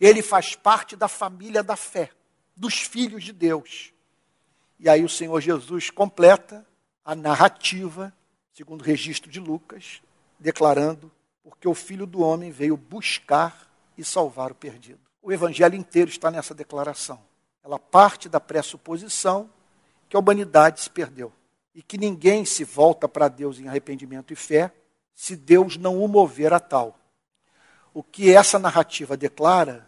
Ele 0.00 0.22
faz 0.22 0.54
parte 0.54 0.94
da 0.94 1.08
família 1.08 1.62
da 1.62 1.76
fé, 1.76 2.10
dos 2.56 2.74
filhos 2.74 3.24
de 3.24 3.32
Deus. 3.32 3.92
E 4.78 4.88
aí 4.88 5.04
o 5.04 5.08
Senhor 5.08 5.40
Jesus 5.40 5.90
completa 5.90 6.66
a 7.04 7.14
narrativa, 7.14 8.12
segundo 8.52 8.82
o 8.82 8.84
registro 8.84 9.30
de 9.30 9.40
Lucas, 9.40 10.00
declarando: 10.38 11.10
porque 11.42 11.66
o 11.66 11.74
filho 11.74 12.06
do 12.06 12.20
homem 12.20 12.50
veio 12.50 12.76
buscar 12.76 13.68
e 13.96 14.04
salvar 14.04 14.52
o 14.52 14.54
perdido. 14.54 15.00
O 15.20 15.32
evangelho 15.32 15.74
inteiro 15.74 16.10
está 16.10 16.30
nessa 16.30 16.54
declaração. 16.54 17.20
Ela 17.64 17.78
parte 17.78 18.28
da 18.28 18.38
pressuposição 18.38 19.50
que 20.08 20.16
a 20.16 20.20
humanidade 20.20 20.80
se 20.80 20.90
perdeu 20.90 21.32
e 21.74 21.82
que 21.82 21.98
ninguém 21.98 22.44
se 22.44 22.64
volta 22.64 23.08
para 23.08 23.28
Deus 23.28 23.58
em 23.58 23.68
arrependimento 23.68 24.32
e 24.32 24.36
fé 24.36 24.72
se 25.14 25.34
Deus 25.34 25.76
não 25.76 26.02
o 26.02 26.06
mover 26.06 26.52
a 26.52 26.60
tal. 26.60 26.98
O 27.92 28.02
que 28.02 28.32
essa 28.32 28.58
narrativa 28.58 29.16
declara 29.16 29.87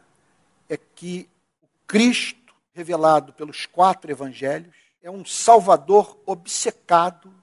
é 0.70 0.76
que 0.76 1.28
o 1.60 1.66
Cristo, 1.86 2.54
revelado 2.72 3.32
pelos 3.32 3.66
quatro 3.66 4.10
evangelhos, 4.10 4.72
é 5.02 5.10
um 5.10 5.24
salvador 5.24 6.16
obcecado 6.24 7.34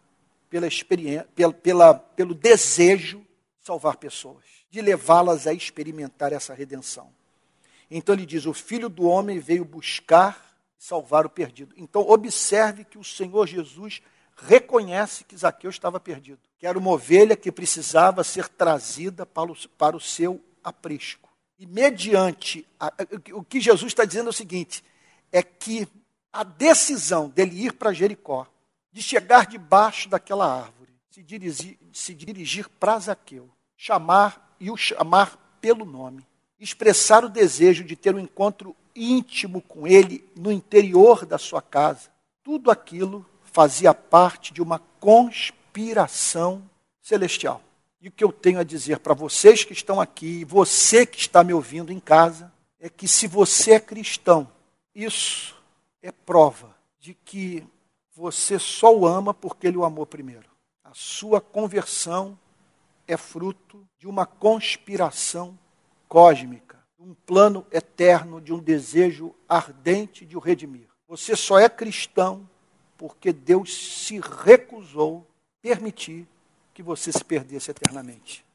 pela 0.49 0.65
experiência, 0.65 1.27
pela, 1.35 1.53
pela, 1.53 1.93
pelo 1.93 2.33
desejo 2.33 3.19
de 3.19 3.65
salvar 3.65 3.97
pessoas, 3.97 4.45
de 4.71 4.79
levá-las 4.81 5.45
a 5.45 5.53
experimentar 5.53 6.31
essa 6.31 6.53
redenção. 6.53 7.13
Então 7.91 8.15
ele 8.15 8.25
diz: 8.25 8.45
O 8.45 8.53
filho 8.53 8.87
do 8.87 9.03
homem 9.03 9.39
veio 9.39 9.65
buscar 9.65 10.57
salvar 10.77 11.25
o 11.25 11.29
perdido. 11.29 11.75
Então 11.75 12.01
observe 12.07 12.85
que 12.85 12.97
o 12.97 13.03
Senhor 13.03 13.45
Jesus 13.45 14.01
reconhece 14.37 15.23
que 15.25 15.35
Zaqueu 15.35 15.69
estava 15.69 15.99
perdido, 15.99 16.39
que 16.57 16.65
era 16.65 16.77
uma 16.77 16.91
ovelha 16.91 17.35
que 17.35 17.51
precisava 17.51 18.23
ser 18.23 18.47
trazida 18.47 19.25
para 19.25 19.51
o, 19.51 19.69
para 19.69 19.97
o 19.97 19.99
seu 19.99 20.39
aprisco. 20.63 21.26
E 21.59 21.65
mediante 21.65 22.67
a, 22.79 22.93
o 23.33 23.43
que 23.43 23.59
Jesus 23.59 23.91
está 23.91 24.05
dizendo 24.05 24.27
é 24.27 24.29
o 24.29 24.33
seguinte: 24.33 24.83
é 25.31 25.41
que 25.41 25.87
a 26.31 26.43
decisão 26.43 27.29
dele 27.29 27.65
ir 27.65 27.73
para 27.73 27.93
Jericó, 27.93 28.45
de 28.91 29.01
chegar 29.01 29.47
debaixo 29.47 30.07
daquela 30.09 30.61
árvore, 30.61 30.93
se 31.09 31.23
dirigir, 31.23 31.77
se 31.91 32.13
dirigir 32.13 32.69
para 32.69 32.99
Zaqueu, 32.99 33.49
chamar 33.75 34.55
e 34.59 34.69
o 34.69 34.77
chamar 34.77 35.57
pelo 35.59 35.85
nome, 35.85 36.25
expressar 36.59 37.25
o 37.25 37.29
desejo 37.29 37.83
de 37.83 37.95
ter 37.95 38.13
um 38.13 38.19
encontro 38.19 38.75
íntimo 38.95 39.61
com 39.61 39.87
ele 39.87 40.27
no 40.35 40.51
interior 40.51 41.25
da 41.25 41.37
sua 41.37 41.61
casa, 41.61 42.09
tudo 42.43 42.71
aquilo 42.71 43.25
fazia 43.43 43.93
parte 43.93 44.53
de 44.53 44.61
uma 44.61 44.79
conspiração 44.99 46.67
celestial. 47.01 47.61
E 47.99 48.09
o 48.09 48.11
que 48.11 48.23
eu 48.23 48.31
tenho 48.31 48.59
a 48.59 48.63
dizer 48.63 48.99
para 48.99 49.13
vocês 49.13 49.63
que 49.63 49.73
estão 49.73 49.99
aqui, 49.99 50.45
você 50.45 51.05
que 51.05 51.19
está 51.19 51.43
me 51.43 51.53
ouvindo 51.53 51.91
em 51.91 51.99
casa, 51.99 52.51
é 52.79 52.89
que 52.89 53.07
se 53.07 53.27
você 53.27 53.73
é 53.73 53.79
cristão, 53.79 54.47
isso 54.93 55.55
é 56.01 56.11
prova 56.11 56.75
de 56.99 57.13
que 57.13 57.63
você 58.13 58.59
só 58.59 58.95
o 58.95 59.05
ama 59.05 59.33
porque 59.33 59.67
ele 59.67 59.77
o 59.77 59.85
amou 59.85 60.05
primeiro. 60.05 60.49
A 60.83 60.91
sua 60.93 61.41
conversão 61.41 62.37
é 63.07 63.17
fruto 63.17 63.87
de 63.97 64.07
uma 64.07 64.25
conspiração 64.25 65.57
cósmica, 66.07 66.77
um 66.99 67.13
plano 67.13 67.65
eterno 67.71 68.39
de 68.39 68.53
um 68.53 68.59
desejo 68.59 69.33
ardente 69.47 70.25
de 70.25 70.35
o 70.37 70.39
redimir. 70.39 70.87
Você 71.07 71.35
só 71.35 71.57
é 71.57 71.69
cristão 71.69 72.47
porque 72.97 73.31
Deus 73.31 73.73
se 74.03 74.19
recusou 74.19 75.25
permitir 75.61 76.27
que 76.77 76.83
você 76.83 77.11
se 77.11 77.23
perdesse 77.23 77.71
eternamente. 77.71 78.45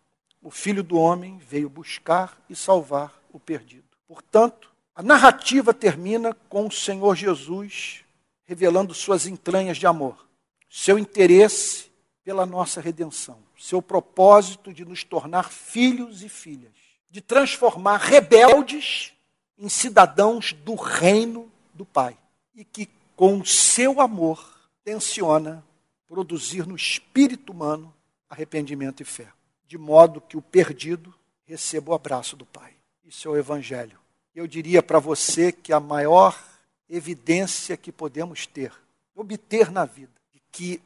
O 0.40 0.48
Filho 0.48 0.84
do 0.84 0.96
Homem 0.96 1.38
veio 1.38 1.68
buscar 1.68 2.40
e 2.48 2.54
salvar 2.54 3.20
o 3.32 3.40
perdido. 3.40 3.82
Portanto, 4.06 4.70
a 4.94 5.02
narrativa 5.02 5.74
termina 5.74 6.32
com 6.48 6.68
o 6.68 6.70
Senhor 6.70 7.16
Jesus 7.16 8.04
revelando 8.44 8.94
suas 8.94 9.26
entranhas 9.26 9.76
de 9.76 9.88
amor, 9.88 10.24
seu 10.70 11.00
interesse 11.00 11.90
pela 12.22 12.46
nossa 12.46 12.80
redenção, 12.80 13.40
seu 13.58 13.82
propósito 13.82 14.72
de 14.72 14.84
nos 14.84 15.02
tornar 15.02 15.50
filhos 15.50 16.22
e 16.22 16.28
filhas, 16.28 16.70
de 17.10 17.20
transformar 17.20 17.96
rebeldes 17.96 19.12
em 19.58 19.68
cidadãos 19.68 20.52
do 20.52 20.76
reino 20.76 21.50
do 21.74 21.84
Pai, 21.84 22.16
e 22.54 22.64
que 22.64 22.88
com 23.16 23.44
seu 23.44 24.00
amor 24.00 24.48
tensiona 24.84 25.64
produzir 26.06 26.68
no 26.68 26.76
espírito 26.76 27.50
humano 27.50 27.92
arrependimento 28.32 29.02
e 29.02 29.04
fé, 29.04 29.28
de 29.66 29.76
modo 29.76 30.20
que 30.20 30.36
o 30.36 30.42
perdido 30.42 31.14
receba 31.44 31.92
o 31.92 31.94
abraço 31.94 32.36
do 32.36 32.46
Pai. 32.46 32.72
Isso 33.04 33.28
é 33.28 33.30
o 33.30 33.36
Evangelho 33.36 34.02
eu 34.34 34.46
diria 34.46 34.82
para 34.82 34.98
você 34.98 35.52
que 35.52 35.72
a 35.72 35.80
maior 35.80 36.42
evidência 36.88 37.76
que 37.76 37.92
podemos 37.92 38.46
ter, 38.46 38.72
obter 39.14 39.70
na 39.70 39.84
vida, 39.84 40.12
de 40.32 40.40
que 40.50 40.82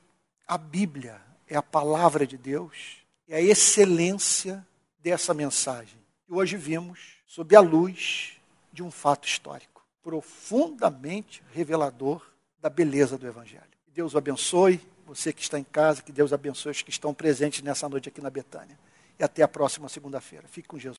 a 0.47 0.59
Bíblia 0.59 1.21
é 1.49 1.57
a 1.57 1.63
palavra 1.63 2.27
de 2.27 2.37
Deus, 2.37 2.99
é 3.29 3.37
a 3.37 3.41
excelência 3.41 4.67
dessa 4.99 5.33
mensagem. 5.33 5.99
E 6.29 6.33
hoje 6.33 6.57
vimos 6.57 7.19
sob 7.27 7.55
a 7.55 7.61
luz 7.61 8.37
de 8.73 8.83
um 8.83 8.91
fato 8.91 9.27
histórico, 9.27 9.85
profundamente 10.03 11.43
revelador 11.53 12.25
da 12.61 12.69
beleza 12.69 13.17
do 13.17 13.27
Evangelho. 13.27 13.65
Deus 13.93 14.15
o 14.15 14.19
abençoe, 14.19 14.81
você 15.07 15.33
que 15.33 15.41
está 15.41 15.59
em 15.59 15.65
casa, 15.65 16.03
que 16.03 16.11
Deus 16.11 16.33
abençoe 16.33 16.73
os 16.73 16.83
que 16.83 16.91
estão 16.91 17.15
presentes 17.15 17.63
nessa 17.63 17.89
noite 17.89 18.09
aqui 18.09 18.21
na 18.21 18.29
Betânia. 18.29 18.77
E 19.19 19.25
até 19.25 19.43
a 19.43 19.49
próxima 19.49 19.89
segunda-feira. 19.89 20.47
Fique 20.49 20.69
com 20.69 20.79
Jesus. 20.79 20.95